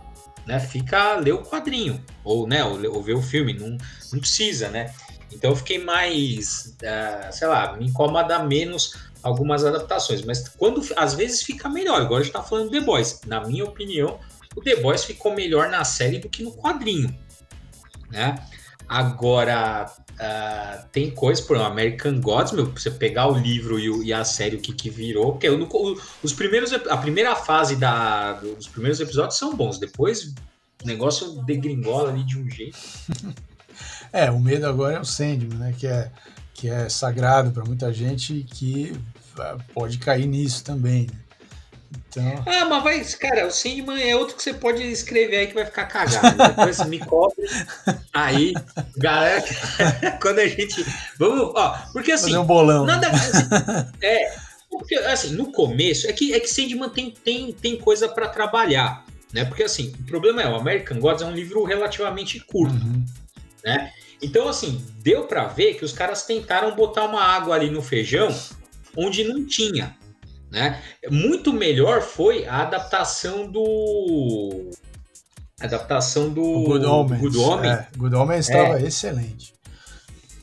né? 0.44 0.58
Fica 0.58 1.14
ler 1.16 1.32
o 1.32 1.42
quadrinho 1.42 2.04
ou, 2.24 2.48
né, 2.48 2.64
ou, 2.64 2.80
ou 2.92 3.02
ver 3.02 3.14
o 3.14 3.22
filme, 3.22 3.52
não, 3.52 3.78
não 4.12 4.18
precisa, 4.18 4.68
né? 4.68 4.92
Então 5.30 5.50
eu 5.50 5.56
fiquei 5.56 5.78
mais, 5.78 6.76
uh, 6.82 7.32
sei 7.32 7.46
lá, 7.46 7.76
me 7.76 7.86
incomoda 7.86 8.42
menos 8.42 9.11
algumas 9.22 9.64
adaptações, 9.64 10.22
mas 10.22 10.48
quando 10.48 10.82
às 10.96 11.14
vezes 11.14 11.42
fica 11.42 11.68
melhor. 11.68 12.00
Agora 12.00 12.20
a 12.20 12.24
gente 12.24 12.32
tá 12.32 12.42
falando 12.42 12.70
do 12.70 12.78
The 12.78 12.80
Boys. 12.80 13.20
Na 13.26 13.40
minha 13.46 13.64
opinião, 13.64 14.18
o 14.56 14.60
The 14.60 14.76
Boys 14.76 15.04
ficou 15.04 15.34
melhor 15.34 15.68
na 15.68 15.84
série 15.84 16.18
do 16.18 16.28
que 16.28 16.42
no 16.42 16.52
quadrinho, 16.52 17.14
né? 18.10 18.34
Agora 18.88 19.90
uh, 20.10 20.86
tem 20.92 21.10
coisa, 21.10 21.42
por 21.42 21.56
exemplo, 21.56 21.72
American 21.72 22.20
Gods, 22.20 22.52
meu, 22.52 22.66
você 22.66 22.90
pegar 22.90 23.28
o 23.28 23.38
livro 23.38 23.78
e, 23.78 24.08
e 24.08 24.12
a 24.12 24.24
série 24.24 24.56
o 24.56 24.60
que, 24.60 24.74
que 24.74 24.90
virou, 24.90 25.32
porque 25.32 25.48
os 26.22 26.32
primeiros, 26.34 26.72
a 26.72 26.96
primeira 26.98 27.34
fase 27.34 27.76
da, 27.76 28.34
dos 28.34 28.68
primeiros 28.68 29.00
episódios 29.00 29.38
são 29.38 29.56
bons, 29.56 29.78
depois 29.78 30.34
o 30.82 30.86
negócio 30.86 31.42
degringola 31.44 32.10
ali 32.10 32.24
de 32.24 32.38
um 32.38 32.48
jeito. 32.50 32.78
É, 34.12 34.30
o 34.30 34.38
medo 34.38 34.66
agora 34.66 34.98
é 34.98 35.00
o 35.00 35.04
Sandman, 35.06 35.58
né? 35.58 35.74
Que 35.76 35.86
é, 35.86 36.12
que 36.62 36.70
é 36.70 36.88
sagrado 36.88 37.50
para 37.50 37.64
muita 37.64 37.92
gente 37.92 38.34
e 38.34 38.44
que 38.44 38.96
ah, 39.36 39.56
pode 39.74 39.98
cair 39.98 40.26
nisso 40.26 40.62
também. 40.62 41.08
Né? 41.08 41.16
Então... 42.08 42.44
Ah, 42.46 42.66
mas 42.66 42.84
vai, 42.84 43.04
cara, 43.18 43.48
o 43.48 43.50
Sandman 43.50 44.00
é 44.00 44.14
outro 44.14 44.36
que 44.36 44.44
você 44.44 44.54
pode 44.54 44.80
escrever 44.80 45.38
aí 45.38 45.46
que 45.48 45.54
vai 45.54 45.64
ficar 45.64 45.86
cagado. 45.86 46.36
Depois 46.54 46.86
me 46.86 47.00
cobre. 47.00 47.44
Aí, 48.12 48.54
galera, 48.96 49.44
quando 50.22 50.38
a 50.38 50.46
gente. 50.46 50.86
Vamos, 51.18 51.50
ó, 51.52 51.76
porque 51.92 52.12
assim. 52.12 52.26
Fazer 52.26 52.38
um 52.38 52.44
bolão. 52.46 52.86
Nada. 52.86 53.10
é. 54.00 54.32
Porque, 54.70 54.94
assim, 54.94 55.32
no 55.32 55.50
começo, 55.50 56.06
é 56.06 56.12
que, 56.12 56.32
é 56.32 56.38
que 56.38 56.46
Sandman 56.48 56.90
tem, 56.90 57.10
tem, 57.10 57.52
tem 57.52 57.76
coisa 57.76 58.08
para 58.08 58.28
trabalhar. 58.28 59.04
Né? 59.32 59.44
Porque 59.44 59.64
assim, 59.64 59.92
o 59.98 60.04
problema 60.04 60.42
é, 60.42 60.48
o 60.48 60.54
American 60.54 61.00
Gods 61.00 61.22
é 61.22 61.26
um 61.26 61.32
livro 61.32 61.64
relativamente 61.64 62.38
curto. 62.38 62.74
Uhum. 62.74 63.04
Né? 63.64 63.92
Então, 64.22 64.48
assim, 64.48 64.84
deu 65.02 65.24
para 65.24 65.48
ver 65.48 65.74
que 65.74 65.84
os 65.84 65.92
caras 65.92 66.22
tentaram 66.22 66.76
botar 66.76 67.04
uma 67.04 67.20
água 67.20 67.56
ali 67.56 67.68
no 67.68 67.82
feijão 67.82 68.28
onde 68.96 69.24
não 69.24 69.44
tinha. 69.44 69.96
Né? 70.50 70.80
Muito 71.10 71.52
melhor 71.52 72.02
foi 72.02 72.46
a 72.46 72.62
adaptação 72.62 73.50
do. 73.50 74.70
A 75.60 75.64
adaptação 75.64 76.30
do. 76.30 76.42
O 76.42 76.64
Good 76.64 76.86
Omens. 76.86 77.20
Good 77.20 77.38
Omens, 77.38 77.72
é, 77.72 77.88
Good 77.96 78.14
Omens 78.14 78.48
estava 78.48 78.78
é. 78.78 78.86
excelente. 78.86 79.54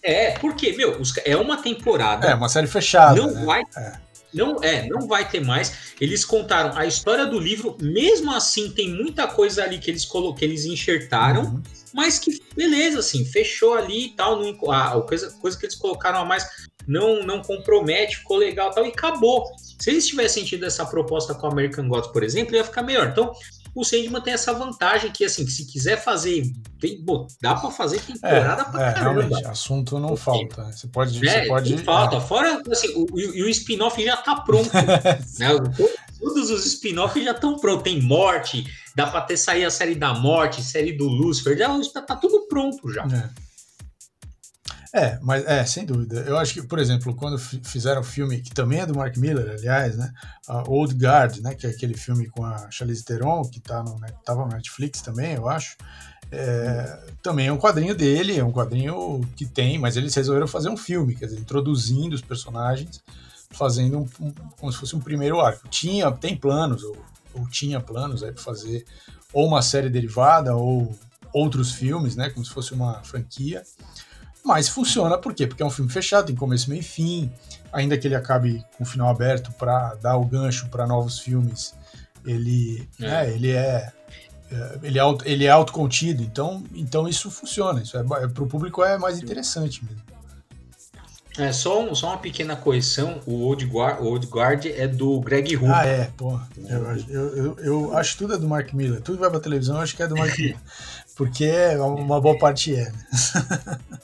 É, 0.02 0.32
porque, 0.32 0.74
meu, 0.74 1.00
é 1.24 1.38
uma 1.38 1.58
temporada. 1.58 2.28
É, 2.28 2.36
uma 2.36 2.50
série 2.50 2.68
fechada. 2.68 3.22
Não 3.22 3.32
né? 3.32 3.46
vai. 3.46 3.64
É. 3.78 4.10
Não 4.32 4.58
é, 4.62 4.88
não 4.88 5.08
vai 5.08 5.28
ter 5.28 5.44
mais. 5.44 5.94
Eles 6.00 6.24
contaram 6.26 6.78
a 6.78 6.86
história 6.86 7.26
do 7.26 7.40
livro, 7.40 7.76
mesmo 7.82 8.32
assim 8.32 8.70
tem 8.70 8.90
muita 8.90 9.28
coisa 9.28 9.64
ali 9.64 9.80
que 9.80 9.90
eles 9.90 10.06
que 10.06 10.46
eles 10.46 10.66
enxertaram. 10.66 11.44
Uhum 11.44 11.64
mas 11.94 12.20
que 12.20 12.42
beleza, 12.56 13.00
assim, 13.00 13.26
fechou 13.26 13.74
ali 13.74 14.08
e 14.08 14.10
tal, 14.10 14.40
não, 14.40 14.72
a, 14.72 15.02
coisa, 15.02 15.32
coisa 15.40 15.58
que 15.58 15.66
eles 15.66 15.76
colocaram 15.76 16.20
a 16.20 16.26
mais 16.26 16.48
não, 16.88 17.24
não 17.24 17.42
compromete, 17.42 18.18
ficou 18.18 18.38
legal 18.38 18.72
e 18.72 18.76
tal, 18.76 18.86
e 18.86 18.90
acabou. 18.90 19.46
Se 19.80 19.92
eles 19.92 20.08
tivessem 20.08 20.44
tido 20.44 20.66
essa 20.66 20.86
proposta 20.86 21.36
com 21.36 21.48
o 21.48 21.52
American 21.52 21.88
Gods, 21.88 22.12
por 22.12 22.24
exemplo, 22.24 22.56
ia 22.56 22.64
ficar 22.64 22.82
melhor. 22.82 23.10
Então, 23.10 23.32
o 23.76 23.86
Sandman 23.86 24.22
tem 24.22 24.34
essa 24.34 24.52
vantagem 24.54 25.12
que, 25.12 25.24
assim, 25.24 25.48
se 25.48 25.66
quiser 25.66 26.04
fazer, 26.04 26.44
tem, 26.80 27.02
bom, 27.02 27.28
dá 27.42 27.56
para 27.56 27.70
fazer 27.70 28.02
temporada 28.02 28.64
é, 28.64 28.66
pra 28.66 28.90
é, 28.90 28.94
caramba. 28.94 29.22
Realmente, 29.22 29.46
assunto 29.48 30.00
não 30.00 30.18
falta. 30.18 30.72
Você 30.72 30.88
pode... 30.88 31.28
É, 31.28 31.44
você 31.44 31.48
pode 31.48 31.76
não 31.76 31.84
falta. 31.84 32.18
É. 32.18 32.22
Fora, 32.22 32.62
assim, 32.72 32.90
o, 32.96 33.20
e 33.20 33.44
o 33.44 33.50
spin-off 33.50 34.04
já 34.04 34.18
tá 34.18 34.38
pronto. 34.38 34.70
né? 35.38 35.50
Todos 36.20 36.50
os 36.50 36.66
spin-offs 36.66 37.24
já 37.24 37.32
estão 37.32 37.58
prontos. 37.58 37.84
Tem 37.84 38.02
morte, 38.02 38.66
dá 38.96 39.08
para 39.08 39.22
ter 39.22 39.38
sair 39.38 39.66
a 39.66 39.72
série 39.72 39.96
da 39.96 40.14
morte, 40.14 40.62
série 40.62 40.92
do 40.92 41.08
Lucifer, 41.08 41.58
já 41.58 41.70
tá, 41.94 42.02
tá 42.02 42.16
tudo 42.16 42.48
pronto 42.48 42.92
já. 42.92 43.06
É. 44.94 45.00
é. 45.02 45.20
mas 45.22 45.46
é, 45.46 45.66
sem 45.66 45.86
dúvida. 45.86 46.22
Eu 46.28 46.38
acho 46.38 46.54
que, 46.54 46.64
por 46.64 46.78
exemplo, 46.78 47.16
quando 47.16 47.40
fizeram 47.40 48.02
o 48.02 48.04
filme, 48.04 48.42
que 48.42 48.52
também 48.52 48.82
é 48.82 48.86
do 48.86 48.96
Mark 48.96 49.16
Miller, 49.18 49.56
aliás, 49.58 49.98
né? 49.98 50.12
Old 50.68 50.94
Guard, 50.96 51.38
né? 51.38 51.56
Que 51.56 51.68
é 51.68 51.70
aquele 51.70 51.96
filme 51.96 52.28
com 52.28 52.46
a 52.46 52.70
Charlize 52.70 53.06
Theron, 53.06 53.44
que 53.44 53.62
tá 53.62 53.82
no, 53.82 53.98
né, 54.00 54.10
tava 54.26 54.46
no 54.46 54.52
Netflix 54.52 55.02
também, 55.02 55.36
eu 55.36 55.48
acho. 55.48 55.78
É, 56.32 57.00
também 57.24 57.48
é 57.48 57.54
um 57.54 57.58
quadrinho 57.58 57.96
dele, 57.96 58.38
é 58.38 58.44
um 58.44 58.52
quadrinho 58.52 59.22
que 59.36 59.46
tem, 59.46 59.80
mas 59.80 59.98
eles 59.98 60.14
resolveram 60.14 60.48
fazer 60.48 60.70
um 60.70 60.78
filme, 60.78 61.16
quer 61.16 61.26
dizer, 61.26 61.40
introduzindo 61.40 62.14
os 62.14 62.22
personagens 62.22 63.02
fazendo 63.52 64.00
um, 64.00 64.08
um, 64.20 64.34
como 64.58 64.72
se 64.72 64.78
fosse 64.78 64.96
um 64.96 65.00
primeiro 65.00 65.40
arco. 65.40 65.68
Tinha, 65.68 66.12
tem 66.12 66.36
planos, 66.36 66.84
ou, 66.84 66.98
ou 67.34 67.48
tinha 67.48 67.80
planos 67.80 68.24
aí 68.24 68.32
para 68.32 68.44
fazer 68.44 68.86
ou 69.34 69.48
uma 69.48 69.62
série 69.62 69.90
derivada 69.90 70.56
ou 70.56 70.96
outros 71.34 71.72
filmes, 71.72 72.16
né, 72.16 72.30
como 72.30 72.46
se 72.46 72.52
fosse 72.52 72.74
uma 72.74 73.04
franquia. 73.04 73.64
Mas 74.44 74.70
funciona 74.70 75.18
por 75.18 75.34
quê? 75.34 75.46
Porque 75.46 75.62
é 75.62 75.66
um 75.66 75.70
filme 75.70 75.92
fechado, 75.92 76.28
tem 76.28 76.36
começo, 76.36 76.70
meio 76.70 76.80
e 76.80 76.84
fim. 76.84 77.32
Ainda 77.72 77.98
que 77.98 78.08
ele 78.08 78.16
acabe 78.16 78.66
com 78.78 78.84
o 78.84 78.88
final 78.88 79.10
aberto 79.10 79.52
para 79.52 79.96
dar 79.96 80.18
o 80.18 80.26
gancho 80.26 80.70
para 80.70 80.88
novos 80.88 81.20
filmes, 81.20 81.76
ele 82.26 82.88
é, 83.00 83.04
né, 83.04 83.32
ele 83.32 83.52
é, 83.52 83.92
é 84.52 84.80
ele 84.82 84.98
é, 84.98 85.04
ele 85.26 85.46
é 85.46 85.50
autocontido, 85.50 86.24
então, 86.24 86.64
então 86.74 87.08
isso 87.08 87.30
funciona. 87.30 87.82
Isso 87.82 87.98
é, 87.98 88.02
é 88.02 88.28
para 88.28 88.44
o 88.44 88.48
público 88.48 88.84
é 88.84 88.98
mais 88.98 89.20
interessante 89.20 89.84
mesmo. 89.86 90.02
É, 91.40 91.54
só, 91.54 91.82
um, 91.82 91.96
só 91.96 92.08
uma 92.08 92.18
pequena 92.18 92.56
correção, 92.56 93.22
o 93.26 93.46
Old 93.46 93.66
Guard, 93.66 94.02
o 94.02 94.08
Old 94.08 94.28
Guard 94.28 94.66
é 94.66 94.86
do 94.88 95.22
Greg 95.22 95.56
Hooper. 95.56 95.74
Ah, 95.74 95.86
é, 95.88 96.12
pô. 96.18 96.40
Eu, 96.68 96.98
eu, 97.08 97.36
eu, 97.36 97.60
eu, 97.60 97.98
acho 97.98 98.18
tudo 98.18 98.34
é 98.34 98.38
do 98.38 98.48
Mark 98.48 98.74
Miller. 98.74 99.02
Tudo 99.02 99.20
vai 99.20 99.30
pra 99.30 99.40
televisão 99.40 99.78
eu 99.78 99.82
acho 99.82 99.96
que 99.96 100.04
é 100.04 100.08
do 100.08 100.18
Mark 100.18 100.36
Miller. 100.38 100.58
Porque 101.16 101.50
uma 101.78 102.20
boa 102.20 102.38
parte 102.38 102.76
é, 102.76 102.92
né? 102.92 103.06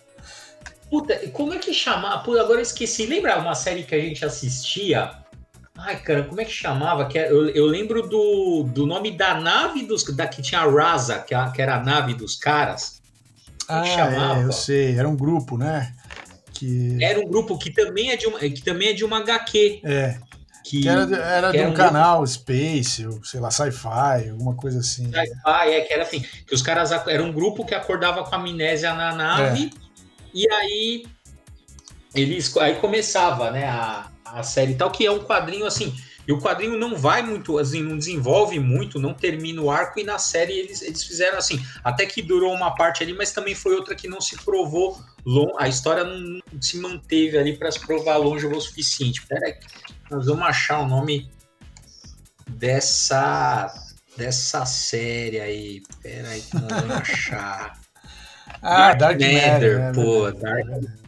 Puta, 0.89 1.17
como 1.33 1.53
é 1.53 1.57
que 1.57 1.73
chamava? 1.73 2.23
Puta, 2.23 2.39
agora 2.39 2.59
eu 2.59 2.63
esqueci. 2.63 3.05
Lembra 3.05 3.37
uma 3.37 3.53
série 3.55 3.83
que 3.83 3.93
a 3.93 3.99
gente 3.99 4.23
assistia? 4.23 5.11
Ai, 5.77 5.97
cara, 5.97 6.23
como 6.23 6.39
é 6.39 6.45
que 6.45 6.53
chamava? 6.53 7.05
Que 7.07 7.19
é, 7.19 7.29
eu, 7.29 7.49
eu 7.49 7.65
lembro 7.65 8.07
do, 8.07 8.63
do 8.63 8.85
nome 8.85 9.11
da 9.11 9.33
nave 9.33 9.85
dos. 9.85 10.03
Da, 10.03 10.25
que 10.25 10.41
tinha 10.41 10.61
a 10.61 10.71
Raza, 10.71 11.19
que, 11.19 11.33
a, 11.33 11.49
que 11.49 11.61
era 11.61 11.75
a 11.75 11.83
nave 11.83 12.13
dos 12.13 12.35
caras. 12.35 13.01
Como 13.67 13.81
ah, 13.81 13.85
chamava? 13.85 14.39
É, 14.39 14.43
eu 14.45 14.51
sei. 14.53 14.97
Era 14.97 15.09
um 15.09 15.17
grupo, 15.17 15.57
né? 15.57 15.93
Que... 16.55 16.97
Era 17.03 17.19
um 17.19 17.27
grupo 17.27 17.57
que 17.57 17.71
também 17.71 18.09
é 18.11 18.15
de 18.15 18.25
uma, 18.25 18.39
que 18.39 18.63
também 18.63 18.89
é 18.89 18.93
de 18.93 19.03
uma 19.03 19.19
HQ. 19.19 19.81
É. 19.83 20.17
Que, 20.63 20.81
que 20.81 20.89
era, 20.89 21.15
era 21.15 21.51
que 21.51 21.59
de 21.59 21.63
um, 21.65 21.69
um 21.69 21.73
canal 21.73 22.19
grupo... 22.21 22.31
Space, 22.31 23.05
ou 23.05 23.23
sei 23.23 23.39
lá, 23.39 23.51
Sci-Fi, 23.51 24.29
alguma 24.31 24.55
coisa 24.55 24.79
assim. 24.79 25.11
Sci-Fi, 25.11 25.69
é, 25.69 25.81
que 25.81 25.93
era 25.93 26.01
assim, 26.01 26.21
que 26.47 26.55
os 26.55 26.63
caras 26.63 26.91
era 26.91 27.21
um 27.21 27.31
grupo 27.31 27.63
que 27.63 27.75
acordava 27.75 28.23
com 28.23 28.33
amnésia 28.33 28.93
na 28.95 29.13
nave. 29.13 29.65
É. 29.65 29.85
E 30.33 30.51
aí 30.51 31.05
eles 32.15 32.55
aí 32.57 32.75
começava, 32.75 33.51
né, 33.51 33.65
a, 33.65 34.09
a 34.25 34.41
série 34.41 34.71
e 34.71 34.75
tal, 34.75 34.89
que 34.89 35.05
é 35.05 35.11
um 35.11 35.19
quadrinho 35.19 35.65
assim. 35.65 35.93
E 36.27 36.31
o 36.31 36.41
quadrinho 36.41 36.77
não 36.79 36.95
vai 36.95 37.21
muito, 37.21 37.59
assim, 37.59 37.83
não 37.83 37.97
desenvolve 37.97 38.57
muito, 38.59 38.99
não 38.99 39.13
termina 39.13 39.61
o 39.61 39.69
arco, 39.69 39.99
e 39.99 40.03
na 40.03 40.17
série 40.17 40.53
eles, 40.53 40.81
eles 40.81 41.03
fizeram 41.03 41.37
assim, 41.37 41.63
até 41.83 42.05
que 42.07 42.21
durou 42.21 42.51
uma 42.51 42.73
parte 42.73 43.03
ali, 43.03 43.13
mas 43.13 43.31
também 43.31 43.53
foi 43.53 43.75
outra 43.75 43.93
que 43.93 44.07
não 44.07 44.19
se 44.19 44.35
provou 44.37 44.99
a 45.57 45.67
história 45.67 46.03
não 46.03 46.39
se 46.61 46.77
manteve 46.77 47.37
ali 47.37 47.57
para 47.57 47.71
se 47.71 47.79
provar 47.79 48.17
longe 48.17 48.45
o 48.45 48.61
suficiente. 48.61 49.25
Pera 49.25 49.47
aí, 49.47 49.55
nós 50.09 50.25
vamos 50.25 50.43
achar 50.43 50.79
o 50.79 50.87
nome 50.87 51.29
dessa 52.47 53.73
dessa 54.15 54.65
série 54.65 55.39
aí. 55.39 55.83
Pera 56.01 56.29
aí 56.29 56.41
que 56.41 56.55
nós 56.55 56.71
vamos 56.71 56.91
achar. 57.09 57.79
ah, 58.61 58.93
Dark, 58.93 59.17
Dark 59.17 59.21
Matter, 59.21 59.79
Matter, 59.79 59.79
né, 59.79 59.91
pô, 59.93 60.31
Dark 60.31 60.65
Matter 60.67 61.05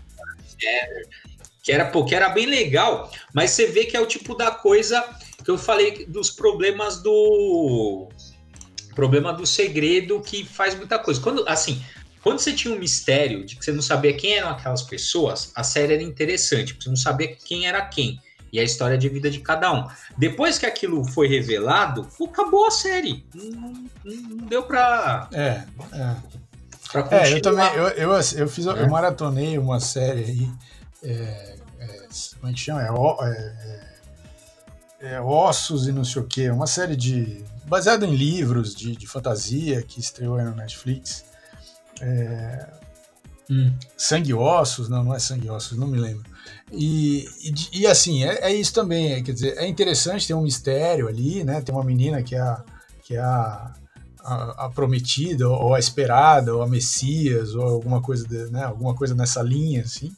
que 1.68 1.74
era, 1.74 1.84
pô, 1.84 2.06
que 2.06 2.16
era 2.16 2.30
bem 2.30 2.46
legal, 2.46 3.12
mas 3.34 3.52
você 3.52 3.68
vê 3.68 3.84
que 3.84 3.98
é 3.98 4.00
o 4.00 4.06
tipo 4.06 4.34
da 4.36 4.50
coisa 4.50 5.04
que 5.44 5.52
eu 5.52 5.58
falei 5.58 6.06
dos 6.06 6.30
problemas 6.30 7.04
do 7.04 8.08
problema 8.96 9.34
do 9.34 9.46
segredo 9.46 10.22
que 10.22 10.46
faz 10.46 10.74
muita 10.76 10.98
coisa. 10.98 11.20
Quando 11.20 11.44
assim, 11.46 11.84
quando 12.22 12.40
você 12.40 12.54
tinha 12.54 12.74
um 12.74 12.80
mistério 12.80 13.46
de 13.46 13.56
que 13.56 13.64
você 13.64 13.72
não 13.72 13.82
sabia 13.82 14.14
quem 14.14 14.36
eram 14.36 14.50
aquelas 14.50 14.82
pessoas, 14.82 15.52
a 15.56 15.64
série 15.64 15.94
era 15.94 16.04
interessante, 16.04 16.74
porque 16.74 16.86
você 16.86 16.90
não 16.90 16.98
sabia 16.98 17.36
quem 17.36 17.68
era 17.68 17.82
quem 17.86 18.20
e 18.52 18.60
a 18.60 18.64
história 18.64 18.98
de 18.98 19.10
vida 19.10 19.30
de 19.30 19.40
cada 19.40 19.72
um. 19.74 19.88
Depois 20.18 20.58
que 20.58 20.66
aquilo 20.66 21.04
foi 21.06 21.28
revelado, 21.28 22.08
acabou 22.26 22.66
a 22.66 22.72
série. 22.72 23.26
Não, 23.34 23.74
não, 24.04 24.38
deu 24.48 24.64
pra. 24.64 25.30
É, 25.32 25.64
é. 25.94 26.16
Pra 26.92 27.08
é, 27.12 27.34
eu 27.34 27.42
também. 27.42 27.66
Eu, 27.74 27.88
eu, 27.90 28.12
eu 28.12 28.48
fiz. 28.48 28.66
É. 28.66 28.72
Eu 28.72 28.90
maratonei 28.90 29.58
uma 29.58 29.80
série 29.80 30.24
aí. 30.24 30.52
É, 31.04 31.56
como 32.40 32.52
é 32.52 32.54
que 32.54 32.60
chama? 32.60 32.82
É, 32.82 32.90
é, 33.30 33.88
é, 35.02 35.14
é, 35.14 35.22
Ossos 35.22 35.88
e 35.88 35.92
não 35.92 36.04
sei 36.04 36.22
o 36.22 36.26
que. 36.26 36.50
Uma 36.50 36.68
série 36.68 36.96
de. 36.96 37.44
baseada 37.66 38.06
em 38.06 38.16
livros 38.16 38.74
de, 38.74 38.96
de 38.96 39.06
fantasia 39.06 39.82
que 39.84 40.00
estreou 40.00 40.38
aí 40.38 40.46
no 40.46 40.56
Netflix. 40.56 41.26
É, 42.02 42.68
hum. 43.50 43.74
Sangue 43.96 44.34
Ossos, 44.34 44.90
não, 44.90 45.04
não 45.04 45.16
é 45.16 45.20
Sangue 45.20 45.50
Ossos, 45.50 45.78
não 45.78 45.88
me 45.88 45.98
lembro. 45.98 46.24
E, 46.72 47.28
e, 47.42 47.82
e 47.82 47.88
assim, 47.88 48.24
é, 48.24 48.50
é, 48.50 48.54
isso 48.54 48.74
também, 48.74 49.14
é, 49.14 49.22
quer 49.22 49.34
dizer, 49.34 49.58
é 49.58 49.68
interessante 49.68 50.28
ter 50.28 50.34
um 50.34 50.42
mistério 50.42 51.08
ali, 51.08 51.44
né? 51.44 51.62
Tem 51.62 51.74
uma 51.74 51.84
menina 51.84 52.22
que 52.22 52.36
é 52.36 52.40
a, 52.40 52.64
que 53.04 53.16
é 53.16 53.20
a, 53.20 53.74
a, 54.24 54.66
a 54.66 54.70
prometida, 54.70 55.48
ou 55.48 55.74
a 55.74 55.80
esperada, 55.80 56.54
ou 56.54 56.62
a 56.62 56.68
Messias, 56.68 57.56
ou 57.56 57.64
alguma 57.64 58.02
coisa, 58.02 58.28
de, 58.28 58.52
né? 58.52 58.64
alguma 58.64 58.94
coisa 58.94 59.16
nessa 59.16 59.42
linha, 59.42 59.82
assim. 59.82 60.14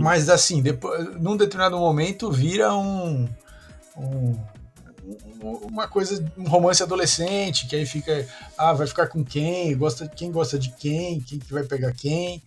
Mas 0.00 0.28
assim, 0.28 0.62
depois, 0.62 1.14
num 1.20 1.36
determinado 1.36 1.78
momento 1.78 2.30
vira 2.30 2.74
um, 2.74 3.28
um, 3.96 4.36
uma 5.40 5.86
coisa, 5.86 6.24
um 6.36 6.48
romance 6.48 6.82
adolescente, 6.82 7.66
que 7.66 7.76
aí 7.76 7.86
fica, 7.86 8.26
ah, 8.56 8.72
vai 8.72 8.86
ficar 8.86 9.06
com 9.06 9.24
quem, 9.24 9.76
gosta, 9.76 10.08
quem 10.08 10.30
gosta 10.30 10.58
de 10.58 10.70
quem, 10.72 11.20
quem 11.20 11.38
que 11.38 11.52
vai 11.52 11.64
pegar 11.64 11.92
quem. 11.92 12.42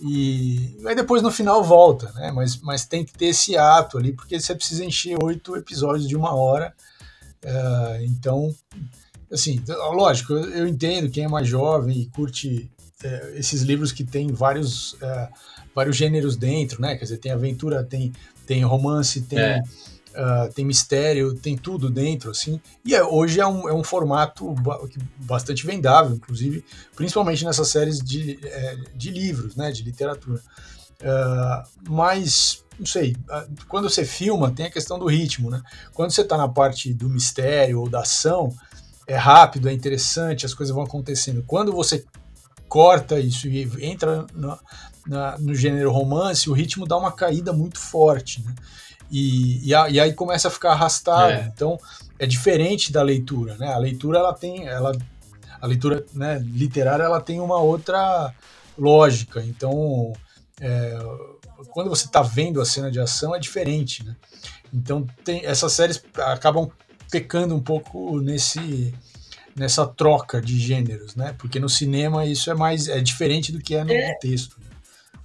E 0.00 0.76
aí 0.86 0.94
depois 0.94 1.22
no 1.22 1.30
final 1.30 1.62
volta, 1.62 2.12
né? 2.12 2.30
Mas, 2.30 2.56
mas 2.58 2.86
tem 2.86 3.04
que 3.04 3.12
ter 3.12 3.26
esse 3.26 3.56
ato 3.56 3.98
ali, 3.98 4.12
porque 4.12 4.38
você 4.38 4.54
precisa 4.54 4.84
encher 4.84 5.16
oito 5.22 5.56
episódios 5.56 6.08
de 6.08 6.16
uma 6.16 6.34
hora. 6.34 6.72
Uh, 7.44 8.04
então, 8.04 8.54
assim, 9.32 9.62
lógico, 9.68 10.32
eu, 10.32 10.50
eu, 10.50 10.68
entendo 10.68 11.10
quem 11.10 11.24
é 11.24 11.28
mais 11.28 11.48
jovem 11.48 12.00
e 12.00 12.06
curte 12.06 12.70
uh, 13.04 13.36
esses 13.36 13.62
livros 13.62 13.92
que 13.92 14.04
tem 14.04 14.28
vários 14.32 14.92
uh, 14.94 15.28
vários 15.74 15.96
gêneros 15.96 16.36
dentro, 16.36 16.82
né? 16.82 16.96
Quer 16.96 17.04
dizer, 17.04 17.18
tem 17.18 17.30
aventura, 17.30 17.84
tem, 17.84 18.12
tem 18.46 18.64
romance, 18.64 19.22
tem, 19.22 19.38
é. 19.38 19.62
Uh, 20.10 20.52
tem 20.52 20.64
mistério, 20.64 21.34
tem 21.34 21.56
tudo 21.56 21.90
dentro, 21.90 22.30
assim. 22.30 22.60
E 22.84 22.94
é, 22.94 23.02
hoje 23.04 23.40
é 23.40 23.46
um, 23.46 23.68
é 23.68 23.72
um 23.72 23.84
formato 23.84 24.54
bastante 25.16 25.66
vendável, 25.66 26.16
inclusive, 26.16 26.64
principalmente 26.94 27.44
nessas 27.44 27.68
séries 27.68 27.98
de, 27.98 28.38
é, 28.42 28.76
de 28.94 29.10
livros, 29.10 29.56
né? 29.56 29.70
De 29.70 29.82
literatura. 29.82 30.40
Uh, 31.00 31.90
mas, 31.90 32.64
não 32.78 32.86
sei, 32.86 33.16
quando 33.68 33.88
você 33.88 34.04
filma, 34.04 34.50
tem 34.50 34.66
a 34.66 34.70
questão 34.70 34.98
do 34.98 35.06
ritmo, 35.06 35.50
né? 35.50 35.62
Quando 35.94 36.10
você 36.10 36.22
está 36.22 36.36
na 36.36 36.48
parte 36.48 36.92
do 36.92 37.08
mistério 37.08 37.80
ou 37.80 37.88
da 37.88 38.00
ação, 38.00 38.52
é 39.06 39.16
rápido, 39.16 39.68
é 39.68 39.72
interessante, 39.72 40.44
as 40.44 40.52
coisas 40.52 40.74
vão 40.74 40.84
acontecendo. 40.84 41.42
Quando 41.46 41.72
você 41.72 42.04
corta 42.68 43.18
isso 43.18 43.48
e 43.48 43.66
entra 43.80 44.26
no, 44.34 44.58
na, 45.06 45.38
no 45.38 45.54
gênero 45.54 45.90
romance, 45.90 46.50
o 46.50 46.52
ritmo 46.52 46.86
dá 46.86 46.96
uma 46.96 47.10
caída 47.10 47.52
muito 47.52 47.78
forte, 47.78 48.42
né? 48.42 48.54
E, 49.10 49.68
e, 49.68 49.74
a, 49.74 49.88
e, 49.88 49.98
aí 49.98 50.12
começa 50.12 50.48
a 50.48 50.50
ficar 50.50 50.72
arrastado. 50.72 51.32
É. 51.32 51.50
Então 51.54 51.78
é 52.18 52.26
diferente 52.26 52.92
da 52.92 53.02
leitura, 53.02 53.56
né? 53.56 53.72
A 53.72 53.78
leitura 53.78 54.18
ela 54.18 54.34
tem, 54.34 54.66
ela, 54.66 54.92
a 55.60 55.66
leitura 55.66 56.04
né, 56.12 56.38
literária 56.38 57.04
ela 57.04 57.20
tem 57.20 57.40
uma 57.40 57.58
outra 57.58 58.32
lógica. 58.76 59.42
Então 59.42 60.12
é, 60.60 60.98
quando 61.70 61.90
você 61.90 62.06
está 62.06 62.22
vendo 62.22 62.60
a 62.60 62.64
cena 62.64 62.90
de 62.90 63.00
ação 63.00 63.34
é 63.34 63.38
diferente, 63.38 64.04
né? 64.04 64.14
Então 64.72 65.06
tem, 65.24 65.44
essas 65.44 65.72
séries 65.72 66.02
acabam 66.16 66.70
pecando 67.10 67.54
um 67.54 67.60
pouco 67.60 68.20
nesse 68.20 68.94
nessa 69.56 69.84
troca 69.86 70.40
de 70.40 70.58
gêneros, 70.58 71.16
né? 71.16 71.34
Porque 71.36 71.58
no 71.58 71.68
cinema 71.68 72.24
isso 72.24 72.50
é 72.50 72.54
mais 72.54 72.88
é 72.88 73.00
diferente 73.00 73.50
do 73.50 73.58
que 73.58 73.74
é 73.74 73.82
no 73.82 73.92
é. 73.92 74.14
texto 74.14 74.56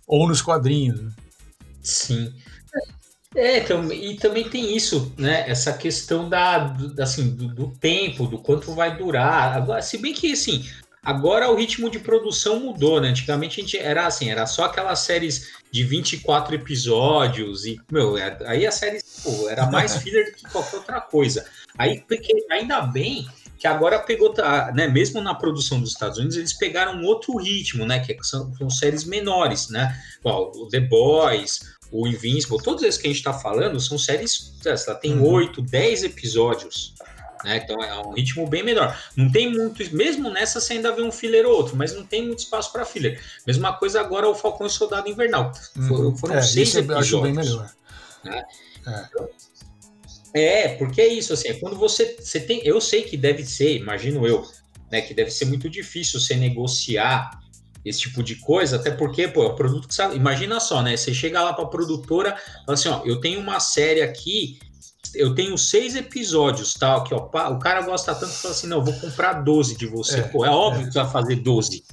ou 0.07 0.27
nos 0.27 0.41
quadrinhos. 0.41 1.01
Né? 1.01 1.11
Sim. 1.81 2.33
É, 3.35 3.57
e 3.93 4.15
também 4.17 4.47
tem 4.47 4.75
isso, 4.75 5.11
né? 5.17 5.49
Essa 5.49 5.73
questão 5.73 6.29
da, 6.29 6.59
do, 6.59 7.01
assim, 7.01 7.35
do, 7.35 7.47
do, 7.47 7.67
tempo, 7.79 8.27
do 8.27 8.37
quanto 8.37 8.73
vai 8.73 8.95
durar. 8.95 9.57
Agora, 9.57 9.81
se 9.81 9.97
bem 9.97 10.13
que 10.13 10.31
assim, 10.31 10.69
agora 11.01 11.49
o 11.49 11.55
ritmo 11.55 11.89
de 11.89 11.99
produção 11.99 12.59
mudou, 12.59 13.01
né? 13.01 13.09
Antigamente 13.09 13.59
a 13.59 13.63
gente 13.63 13.77
era 13.77 14.05
assim, 14.05 14.29
era 14.29 14.45
só 14.45 14.65
aquelas 14.65 14.99
séries 14.99 15.51
de 15.71 15.83
24 15.83 16.53
episódios 16.55 17.65
e, 17.65 17.79
meu, 17.91 18.17
é, 18.17 18.37
aí 18.45 18.67
a 18.67 18.71
série 18.71 18.99
pô, 19.23 19.49
era 19.49 19.65
mais 19.65 19.97
filler 20.03 20.31
do 20.31 20.37
que 20.37 20.51
qualquer 20.51 20.77
outra 20.77 21.01
coisa. 21.01 21.45
Aí, 21.77 22.01
porque 22.07 22.31
ainda 22.51 22.81
bem 22.81 23.27
que 23.57 23.67
agora 23.67 23.97
pegou, 23.97 24.33
né, 24.75 24.87
mesmo 24.89 25.21
na 25.21 25.33
produção 25.33 25.79
dos 25.79 25.91
Estados 25.91 26.17
Unidos, 26.17 26.35
eles 26.35 26.51
pegaram 26.51 27.01
outro 27.03 27.37
ritmo, 27.37 27.85
né, 27.85 27.99
que 27.99 28.21
são, 28.21 28.53
são 28.55 28.69
séries 28.69 29.05
menores, 29.05 29.69
né, 29.69 29.97
o 30.21 30.67
The 30.67 30.81
Boys, 30.81 31.61
o 31.93 32.07
Invincible, 32.07 32.57
todos 32.61 32.83
esses 32.83 32.99
que 32.99 33.05
a 33.05 33.09
gente 33.09 33.19
está 33.19 33.31
falando 33.31 33.79
são 33.79 33.99
séries, 33.99 34.55
ela 34.65 34.95
tem 34.95 35.13
uhum. 35.13 35.31
8, 35.31 35.61
10 35.61 36.03
episódios, 36.05 36.95
né, 37.43 37.61
então 37.63 37.83
é 37.83 37.99
um 37.99 38.13
ritmo 38.13 38.47
bem 38.47 38.63
menor. 38.63 38.99
Não 39.15 39.31
tem 39.31 39.51
muito, 39.51 39.95
mesmo 39.95 40.31
nessa 40.31 40.59
você 40.59 40.73
ainda 40.73 40.91
vê 40.91 41.03
um 41.03 41.11
filler 41.11 41.45
ou 41.45 41.55
outro, 41.55 41.75
mas 41.75 41.93
não 41.93 42.03
tem 42.03 42.25
muito 42.25 42.39
espaço 42.39 42.71
para 42.71 42.83
filler. 42.83 43.21
Mesma 43.45 43.73
coisa 43.73 44.01
agora 44.01 44.27
o 44.27 44.33
Falcão 44.33 44.65
e 44.65 44.69
Soldado 44.71 45.07
Invernal, 45.07 45.51
uhum. 45.75 46.17
foram, 46.17 46.35
é, 46.35 46.41
seis 46.41 46.75
episódios. 46.75 47.21
Bem 47.21 47.33
melhor. 47.33 47.71
Né? 48.23 48.43
É. 48.87 49.43
É, 50.35 50.67
porque 50.77 50.99
é 50.99 51.07
isso, 51.07 51.31
assim, 51.31 51.49
é 51.49 51.53
quando 51.53 51.77
você, 51.77 52.17
você 52.19 52.39
tem. 52.39 52.59
Eu 52.65 52.81
sei 52.81 53.03
que 53.03 53.15
deve 53.15 53.45
ser, 53.45 53.77
imagino 53.77 54.25
eu, 54.25 54.43
né? 54.91 54.99
Que 54.99 55.13
deve 55.13 55.29
ser 55.29 55.45
muito 55.45 55.69
difícil 55.69 56.19
você 56.19 56.35
negociar 56.35 57.42
esse 57.85 57.99
tipo 58.01 58.23
de 58.23 58.35
coisa, 58.35 58.77
até 58.77 58.91
porque, 58.91 59.27
pô, 59.27 59.43
é 59.43 59.47
o 59.47 59.55
produto 59.55 59.87
que 59.87 59.93
você. 59.93 60.03
Imagina 60.13 60.59
só, 60.59 60.81
né? 60.81 60.95
Você 60.95 61.13
chega 61.13 61.41
lá 61.41 61.53
para 61.53 61.65
a 61.65 61.67
produtora, 61.67 62.35
fala 62.65 62.73
assim, 62.73 62.89
ó, 62.89 63.01
eu 63.03 63.19
tenho 63.19 63.39
uma 63.39 63.59
série 63.59 64.01
aqui, 64.01 64.59
eu 65.13 65.35
tenho 65.35 65.57
seis 65.57 65.95
episódios, 65.95 66.73
tal, 66.73 67.01
tá, 67.01 67.07
que 67.07 67.13
ó, 67.13 67.51
o 67.51 67.59
cara 67.59 67.81
gosta 67.81 68.15
tanto 68.15 68.31
que 68.31 68.39
fala 68.39 68.53
assim, 68.53 68.67
não, 68.67 68.77
eu 68.77 68.83
vou 68.83 68.93
comprar 68.93 69.33
12 69.33 69.75
de 69.75 69.85
você. 69.85 70.19
É, 70.19 70.21
pô, 70.23 70.45
é 70.45 70.49
óbvio 70.49 70.85
é. 70.85 70.87
que 70.87 70.93
vai 70.93 71.09
fazer 71.09 71.35
12. 71.37 71.83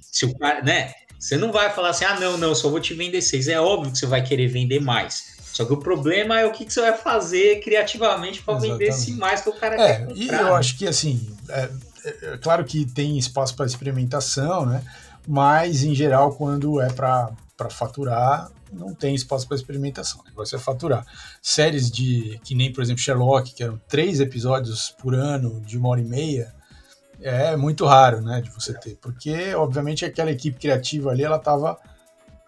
Se 0.00 0.26
o 0.26 0.38
cara, 0.38 0.62
né? 0.62 0.92
Você 1.18 1.36
não 1.36 1.52
vai 1.52 1.70
falar 1.70 1.90
assim, 1.90 2.04
ah, 2.04 2.18
não, 2.18 2.36
não, 2.36 2.52
só 2.52 2.68
vou 2.68 2.80
te 2.80 2.94
vender 2.94 3.22
seis. 3.22 3.46
É 3.46 3.60
óbvio 3.60 3.92
que 3.92 3.98
você 3.98 4.06
vai 4.06 4.24
querer 4.24 4.48
vender 4.48 4.80
mais. 4.80 5.36
Só 5.52 5.64
que 5.64 5.72
o 5.72 5.76
problema 5.76 6.40
é 6.40 6.46
o 6.46 6.50
que, 6.50 6.64
que 6.64 6.72
você 6.72 6.80
vai 6.80 6.96
fazer 6.96 7.60
criativamente 7.60 8.42
para 8.42 8.58
vender 8.58 8.86
esse 8.86 9.12
mais 9.12 9.42
que 9.42 9.50
o 9.50 9.52
cara 9.52 9.76
é, 9.76 9.86
quer 9.86 10.06
comprar. 10.06 10.16
E 10.16 10.28
eu 10.28 10.56
acho 10.56 10.76
que, 10.76 10.88
assim, 10.88 11.24
é, 11.48 11.70
é, 12.04 12.16
é 12.32 12.38
claro 12.38 12.64
que 12.64 12.84
tem 12.86 13.16
espaço 13.18 13.54
para 13.54 13.66
experimentação, 13.66 14.66
né? 14.66 14.82
Mas, 15.26 15.84
em 15.84 15.94
geral, 15.94 16.34
quando 16.34 16.80
é 16.80 16.92
para 16.92 17.34
faturar, 17.70 18.50
não 18.72 18.94
tem 18.94 19.14
espaço 19.14 19.46
para 19.46 19.56
experimentação. 19.56 20.20
O 20.20 20.24
negócio 20.24 20.56
é 20.56 20.58
faturar. 20.58 21.06
Séries 21.40 21.90
de, 21.90 22.40
que 22.44 22.54
nem, 22.54 22.72
por 22.72 22.82
exemplo, 22.82 23.02
Sherlock, 23.02 23.54
que 23.54 23.62
eram 23.62 23.80
três 23.88 24.20
episódios 24.20 24.90
por 25.00 25.14
ano, 25.14 25.60
de 25.60 25.78
uma 25.78 25.88
hora 25.90 26.00
e 26.00 26.04
meia, 26.04 26.54
é 27.20 27.56
muito 27.56 27.84
raro, 27.84 28.20
né, 28.20 28.40
de 28.40 28.50
você 28.50 28.74
ter. 28.74 28.96
Porque, 28.96 29.54
obviamente, 29.54 30.04
aquela 30.04 30.30
equipe 30.30 30.58
criativa 30.58 31.10
ali, 31.10 31.22
ela 31.22 31.36
estava... 31.36 31.78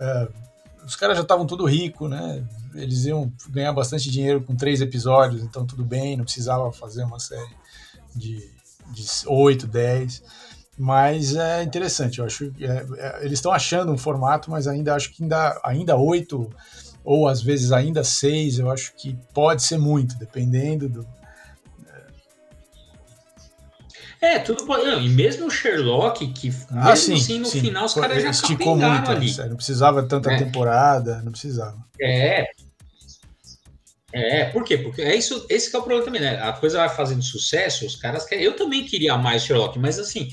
É, 0.01 0.29
os 0.85 0.97
caras 0.97 1.17
já 1.17 1.23
estavam 1.23 1.47
tudo 1.47 1.65
rico, 1.65 2.09
né? 2.09 2.45
eles 2.75 3.05
iam 3.05 3.33
ganhar 3.49 3.73
bastante 3.73 4.11
dinheiro 4.11 4.43
com 4.43 4.55
três 4.55 4.81
episódios, 4.81 5.43
então 5.43 5.65
tudo 5.65 5.85
bem, 5.85 6.17
não 6.17 6.25
precisava 6.25 6.73
fazer 6.73 7.05
uma 7.05 7.21
série 7.21 7.57
de, 8.15 8.51
de 8.91 9.07
8, 9.27 9.67
10. 9.67 10.23
Mas 10.77 11.37
é 11.37 11.63
interessante, 11.63 12.19
eu 12.19 12.25
acho 12.25 12.51
que 12.51 12.65
é, 12.65 12.85
é, 12.99 13.19
eles 13.21 13.39
estão 13.39 13.53
achando 13.53 13.93
um 13.93 13.99
formato, 13.99 14.51
mas 14.51 14.67
ainda 14.67 14.95
acho 14.95 15.13
que 15.13 15.23
ainda, 15.23 15.61
ainda 15.63 15.97
oito, 15.97 16.51
ou 17.05 17.29
às 17.29 17.41
vezes 17.41 17.71
ainda 17.71 18.03
seis, 18.03 18.59
eu 18.59 18.71
acho 18.71 18.93
que 18.97 19.17
pode 19.33 19.63
ser 19.63 19.79
muito, 19.79 20.17
dependendo 20.19 20.89
do. 20.89 21.07
É, 24.21 24.39
tudo 24.39 24.65
pode. 24.65 24.85
Não, 24.85 25.01
e 25.01 25.09
mesmo 25.09 25.47
o 25.47 25.51
Sherlock, 25.51 26.27
que 26.29 26.53
ah, 26.71 26.87
mesmo 26.87 26.97
sim, 26.97 27.15
assim 27.15 27.39
no 27.39 27.47
sim. 27.47 27.61
final 27.61 27.85
os 27.85 27.95
caras 27.95 28.23
já 28.23 28.31
esticou 28.31 28.75
muito 28.75 29.11
ali. 29.11 29.37
Não 29.49 29.57
precisava 29.57 30.03
tanta 30.03 30.33
é. 30.33 30.39
temporada, 30.39 31.23
não 31.23 31.31
precisava. 31.31 31.77
É, 32.01 32.49
é, 34.15 34.45
por 34.47 34.65
quê? 34.65 34.79
Porque 34.79 35.03
é 35.03 35.15
isso, 35.15 35.45
esse 35.51 35.75
é 35.75 35.79
o 35.79 35.83
problema 35.83 36.05
também, 36.05 36.21
né? 36.21 36.41
A 36.41 36.53
coisa 36.53 36.79
vai 36.79 36.89
fazendo 36.89 37.23
sucesso, 37.23 37.85
os 37.85 37.97
caras 37.97 38.25
querem. 38.25 38.45
Eu 38.45 38.57
também 38.57 38.85
queria 38.85 39.19
mais 39.19 39.45
Sherlock, 39.45 39.79
mas 39.79 39.99
assim, 39.99 40.29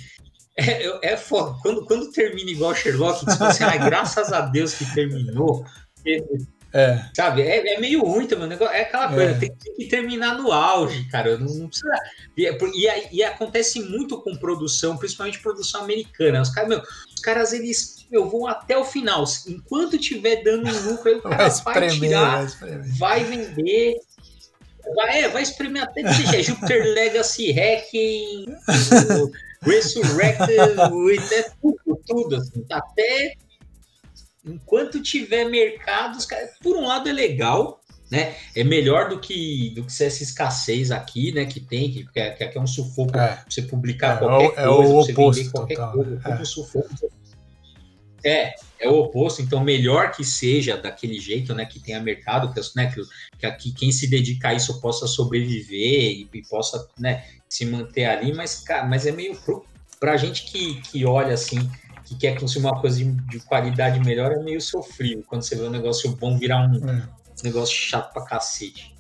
é, 0.57 1.13
é 1.13 1.17
foda. 1.17 1.57
Quando, 1.61 1.85
quando 1.85 2.11
termina 2.11 2.51
igual 2.51 2.75
Sherlock, 2.75 3.25
tipo 3.25 3.43
assim, 3.43 3.63
ah, 3.63 3.77
graças 3.77 4.31
a 4.33 4.41
Deus 4.41 4.73
que 4.73 4.85
terminou. 4.93 5.65
É. 6.73 7.03
Sabe? 7.13 7.41
É, 7.41 7.75
é, 7.75 7.79
meio 7.79 8.01
ruim 8.01 8.27
também. 8.27 8.47
Negócio, 8.47 8.73
é 8.73 8.81
aquela 8.81 9.09
coisa, 9.09 9.31
é. 9.31 9.33
tem, 9.33 9.53
que 9.77 9.85
terminar 9.87 10.37
no 10.37 10.51
auge, 10.51 11.03
cara. 11.09 11.37
Não, 11.37 11.53
não 11.53 11.67
precisa. 11.67 11.93
E, 12.37 12.47
é 12.47 12.57
e, 12.73 13.17
e, 13.17 13.23
acontece 13.23 13.81
muito 13.81 14.21
com 14.21 14.35
produção, 14.35 14.97
principalmente 14.97 15.39
produção 15.39 15.83
americana. 15.83 16.41
Os 16.41 16.49
caras, 16.49 16.69
meu, 16.69 16.81
os 16.81 17.21
caras, 17.21 17.53
eles 17.53 18.07
meu, 18.09 18.29
vão 18.29 18.47
até 18.47 18.77
o 18.77 18.85
final. 18.85 19.23
Enquanto 19.47 19.97
tiver 19.97 20.43
dando 20.43 20.67
um 20.67 20.91
lucro, 20.91 21.17
o 21.17 21.21
cara 21.21 21.35
vai, 21.35 21.47
espremer, 21.47 21.89
vai 21.89 21.99
tirar, 21.99 22.45
vai, 22.45 22.77
vai, 22.97 23.23
vender. 23.23 23.95
Vai, 24.95 25.23
é, 25.23 25.29
vai 25.29 25.43
espremer 25.43 25.83
até 25.83 26.03
que 26.03 26.43
Jupiter 26.43 26.83
Legacy 26.93 27.51
Hacking, 27.51 28.45
Resurrected, 29.63 30.60
é 31.34 31.50
tudo, 31.62 32.02
tudo, 32.06 32.36
assim, 32.36 32.63
tá 32.63 32.78
até 32.78 33.36
enquanto 34.45 35.02
tiver 35.02 35.45
mercados, 35.45 36.28
por 36.62 36.76
um 36.76 36.88
lado 36.88 37.08
é 37.08 37.13
legal, 37.13 37.82
né? 38.12 38.36
É 38.56 38.63
melhor 38.63 39.08
do 39.08 39.19
que 39.19 39.71
do 39.76 39.86
que 39.86 39.91
essa 40.04 40.24
escassez 40.24 40.91
aqui, 40.91 41.32
né? 41.32 41.45
Que 41.45 41.60
tem, 41.60 41.91
que, 41.91 42.06
que, 42.12 42.19
é, 42.19 42.32
que 42.32 42.58
é 42.58 42.62
um 42.62 42.67
sufoco 42.67 43.17
é. 43.17 43.41
você 43.47 43.62
publicar 43.62 44.15
é, 44.15 44.19
qualquer 44.19 44.45
é 44.45 44.67
coisa, 44.67 44.93
você 44.93 45.12
oposto, 45.13 45.39
vender 45.39 45.52
qualquer 45.52 45.76
total. 45.76 45.93
coisa, 45.93 46.21
é. 46.26 46.34
um 46.34 46.45
sufoco. 46.45 47.12
É, 48.24 48.54
é 48.80 48.89
o 48.89 49.00
oposto, 49.00 49.41
então 49.41 49.63
melhor 49.63 50.12
que 50.12 50.24
seja 50.24 50.78
daquele 50.78 51.19
jeito, 51.19 51.56
né? 51.56 51.65
Que 51.65 51.80
tenha 51.80 52.00
mercado, 52.02 52.54
que, 52.54 52.60
né, 52.76 52.93
que, 53.39 53.52
que 53.54 53.74
quem 53.74 53.91
se 53.91 54.08
dedica 54.08 54.50
a 54.50 54.54
isso 54.54 54.82
possa 54.82 55.08
sobreviver 55.08 56.12
e, 56.12 56.30
e 56.34 56.41
possa 56.47 56.88
né, 57.00 57.24
se 57.51 57.65
manter 57.65 58.05
ali, 58.05 58.33
mas, 58.33 58.61
cara, 58.61 58.85
mas 58.85 59.05
é 59.05 59.11
meio 59.11 59.37
para 59.99 60.13
a 60.13 60.17
gente 60.17 60.45
que, 60.45 60.79
que 60.83 61.05
olha 61.05 61.33
assim 61.33 61.69
que 62.05 62.15
quer 62.15 62.39
consumir 62.39 62.67
uma 62.67 62.79
coisa 62.79 63.03
de, 63.03 63.11
de, 63.11 63.39
qualidade 63.41 63.99
melhor, 63.99 64.31
é 64.31 64.39
meio 64.39 64.61
sofrível 64.61 65.21
quando 65.27 65.41
você 65.41 65.57
vê 65.57 65.63
um 65.63 65.69
negócio 65.69 66.15
bom 66.15 66.37
virar 66.37 66.65
um 66.65 66.89
é. 66.89 67.03
negócio 67.43 67.75
chato 67.75 68.13
pra 68.13 68.23
cacete. 68.23 68.95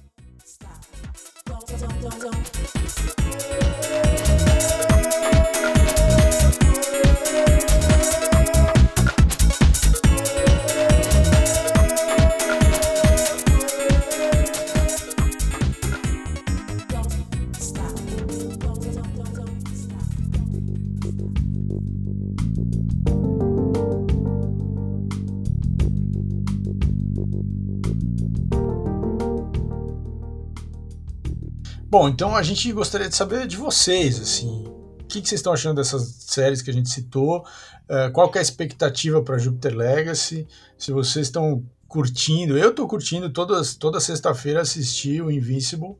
Bom, 31.91 32.07
então 32.07 32.33
a 32.37 32.41
gente 32.41 32.71
gostaria 32.71 33.09
de 33.09 33.15
saber 33.17 33.45
de 33.45 33.57
vocês, 33.57 34.17
assim, 34.17 34.63
o 34.65 35.03
que, 35.09 35.21
que 35.21 35.27
vocês 35.27 35.39
estão 35.39 35.51
achando 35.51 35.75
dessas 35.75 36.03
séries 36.19 36.61
que 36.61 36.69
a 36.69 36.73
gente 36.73 36.87
citou? 36.87 37.45
Uh, 37.83 38.09
qual 38.13 38.31
é 38.33 38.39
a 38.39 38.41
expectativa 38.41 39.21
para 39.21 39.37
Jupiter 39.37 39.75
Legacy? 39.75 40.47
Se 40.77 40.93
vocês 40.93 41.27
estão 41.27 41.65
curtindo, 41.89 42.57
eu 42.57 42.69
estou 42.69 42.87
curtindo 42.87 43.29
todas, 43.29 43.75
toda 43.75 43.99
sexta-feira 43.99 44.61
assistir 44.61 45.21
o 45.21 45.29
Invincible. 45.29 45.97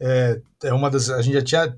É, 0.00 0.40
é, 0.62 0.72
uma 0.72 0.90
das. 0.90 1.10
A 1.10 1.20
gente 1.20 1.34
já 1.34 1.42
tinha, 1.42 1.76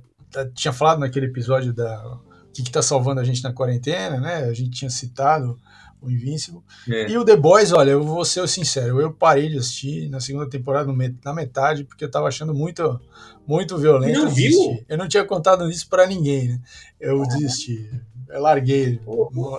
tinha 0.54 0.72
falado 0.72 1.00
naquele 1.00 1.26
episódio 1.26 1.72
da 1.72 2.00
o 2.06 2.52
que 2.52 2.62
está 2.62 2.80
salvando 2.80 3.20
a 3.20 3.24
gente 3.24 3.42
na 3.42 3.52
quarentena, 3.52 4.20
né? 4.20 4.44
A 4.44 4.54
gente 4.54 4.70
tinha 4.70 4.90
citado 4.90 5.58
o 6.06 6.10
Invincible. 6.10 6.60
É. 6.88 7.10
E 7.10 7.18
o 7.18 7.24
The 7.24 7.36
Boys, 7.36 7.72
olha, 7.72 7.90
eu 7.90 8.02
vou 8.02 8.24
ser 8.24 8.46
sincero, 8.48 9.00
eu 9.00 9.12
parei 9.12 9.48
de 9.48 9.58
assistir 9.58 10.08
na 10.08 10.20
segunda 10.20 10.48
temporada, 10.48 10.92
na 11.24 11.34
metade, 11.34 11.84
porque 11.84 12.04
eu 12.04 12.10
tava 12.10 12.28
achando 12.28 12.54
muito, 12.54 13.00
muito 13.46 13.76
violento. 13.76 14.20
Não 14.20 14.30
viu? 14.30 14.84
Eu 14.88 14.98
não 14.98 15.08
tinha 15.08 15.24
contado 15.24 15.68
isso 15.68 15.88
para 15.88 16.06
ninguém, 16.06 16.48
né? 16.48 16.60
Eu 17.00 17.22
ah. 17.22 17.26
desisti. 17.26 17.90
Eu 18.28 18.42
larguei, 18.42 19.00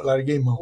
larguei 0.03 0.39
mão. 0.39 0.59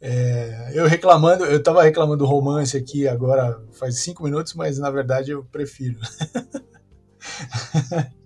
É, 0.00 0.72
eu 0.74 0.86
reclamando, 0.86 1.44
eu 1.44 1.62
tava 1.62 1.82
reclamando 1.82 2.18
do 2.18 2.26
romance 2.26 2.76
aqui 2.76 3.06
agora 3.06 3.60
faz 3.72 3.98
cinco 3.98 4.24
minutos, 4.24 4.54
mas 4.54 4.78
na 4.78 4.90
verdade 4.90 5.32
eu 5.32 5.44
prefiro. 5.44 5.98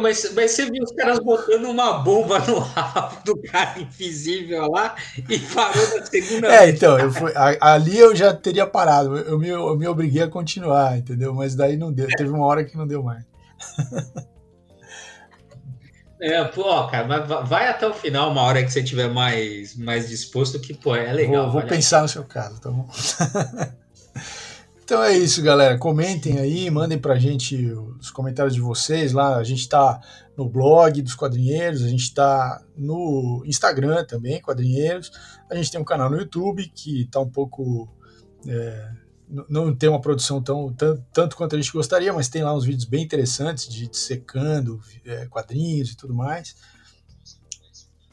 mas, 0.00 0.32
mas 0.34 0.50
você 0.50 0.70
viu 0.70 0.82
os 0.82 0.92
caras 0.92 1.18
botando 1.20 1.64
uma 1.64 1.94
bomba 1.98 2.38
no 2.40 2.58
rabo 2.58 3.16
do 3.24 3.40
cara 3.42 3.80
invisível 3.80 4.70
lá 4.70 4.94
e 5.28 5.38
parou 5.38 5.98
na 5.98 6.06
segunda 6.06 6.48
É, 6.48 6.70
então, 6.70 6.98
eu 6.98 7.12
fui, 7.12 7.32
ali 7.60 7.98
eu 7.98 8.14
já 8.14 8.34
teria 8.34 8.66
parado. 8.66 9.16
Eu 9.18 9.38
me, 9.38 9.48
eu 9.48 9.76
me 9.76 9.86
obriguei 9.86 10.22
a 10.22 10.28
continuar, 10.28 10.98
entendeu? 10.98 11.34
Mas 11.34 11.54
daí 11.54 11.76
não 11.76 11.92
deu. 11.92 12.08
Teve 12.08 12.30
uma 12.30 12.46
hora 12.46 12.64
que 12.64 12.76
não 12.76 12.86
deu 12.86 13.02
mais. 13.02 13.24
É, 16.22 16.44
pô, 16.44 16.86
cara, 16.86 17.06
mas 17.08 17.48
vai 17.48 17.66
até 17.66 17.86
o 17.86 17.94
final, 17.94 18.30
uma 18.30 18.42
hora 18.42 18.62
que 18.62 18.70
você 18.70 18.82
tiver 18.82 19.08
mais, 19.08 19.74
mais 19.74 20.06
disposto, 20.06 20.60
que, 20.60 20.74
pô, 20.74 20.94
é 20.94 21.10
legal. 21.14 21.44
Vou, 21.44 21.60
vou 21.60 21.62
pensar 21.62 22.02
no 22.02 22.08
seu 22.08 22.24
caso, 22.24 22.60
tá 22.60 22.70
bom? 22.70 22.86
Então 24.90 25.04
é 25.04 25.16
isso, 25.16 25.40
galera. 25.40 25.78
Comentem 25.78 26.40
aí, 26.40 26.68
mandem 26.68 26.98
pra 26.98 27.16
gente 27.16 27.64
os 28.00 28.10
comentários 28.10 28.56
de 28.56 28.60
vocês 28.60 29.12
lá. 29.12 29.36
A 29.36 29.44
gente 29.44 29.68
tá 29.68 30.00
no 30.36 30.48
blog 30.48 31.00
dos 31.00 31.14
quadrinheiros, 31.14 31.84
a 31.84 31.88
gente 31.88 32.12
tá 32.12 32.60
no 32.76 33.44
Instagram 33.46 34.04
também, 34.04 34.42
quadrinheiros. 34.42 35.12
A 35.48 35.54
gente 35.54 35.70
tem 35.70 35.80
um 35.80 35.84
canal 35.84 36.10
no 36.10 36.16
YouTube 36.16 36.68
que 36.74 37.06
tá 37.06 37.20
um 37.20 37.30
pouco. 37.30 37.88
É, 38.48 38.90
não 39.48 39.72
tem 39.72 39.88
uma 39.88 40.00
produção 40.00 40.42
tão 40.42 40.72
tanto, 40.72 41.04
tanto, 41.12 41.36
quanto 41.36 41.54
a 41.54 41.60
gente 41.60 41.72
gostaria, 41.72 42.12
mas 42.12 42.28
tem 42.28 42.42
lá 42.42 42.52
uns 42.52 42.64
vídeos 42.64 42.84
bem 42.84 43.04
interessantes 43.04 43.68
de, 43.68 43.88
secando 43.96 44.80
é, 45.04 45.24
quadrinhos 45.26 45.92
e 45.92 45.96
tudo 45.96 46.12
mais. 46.12 46.56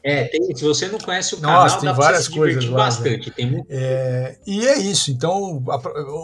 É, 0.02 0.24
tem, 0.24 0.54
se 0.54 0.64
você 0.64 0.88
não 0.88 0.98
conhece 0.98 1.34
o 1.34 1.40
canal, 1.40 1.62
Nossa, 1.62 1.80
tem 1.80 1.92
várias 1.92 2.28
coisas 2.28 2.64
lá, 2.66 2.84
bastante. 2.84 3.30
Tem 3.30 3.50
muito... 3.50 3.66
é, 3.68 4.38
e 4.46 4.66
é 4.66 4.78
isso. 4.78 5.10
Então, 5.10 5.62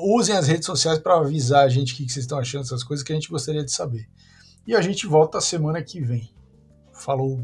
usem 0.04 0.36
as 0.36 0.46
redes 0.46 0.66
sociais 0.66 0.98
para 0.98 1.16
avisar 1.16 1.64
a 1.64 1.68
gente 1.68 1.92
o 1.92 1.96
que, 1.96 2.06
que 2.06 2.12
vocês 2.12 2.24
estão 2.24 2.38
achando 2.38 2.62
dessas 2.62 2.84
coisas 2.84 3.04
que 3.04 3.12
a 3.12 3.16
gente 3.16 3.28
gostaria 3.28 3.64
de 3.64 3.72
saber. 3.72 4.08
E 4.66 4.74
a 4.74 4.80
gente 4.80 5.06
volta 5.06 5.40
semana 5.40 5.82
que 5.82 6.00
vem. 6.00 6.30
Falou! 6.94 7.42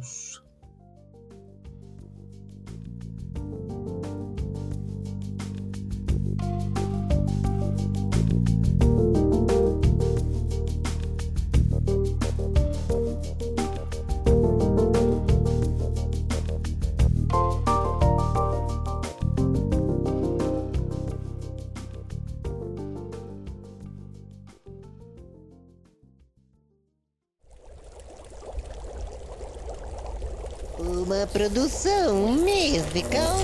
Produção 31.33 32.29
musical. 32.33 33.37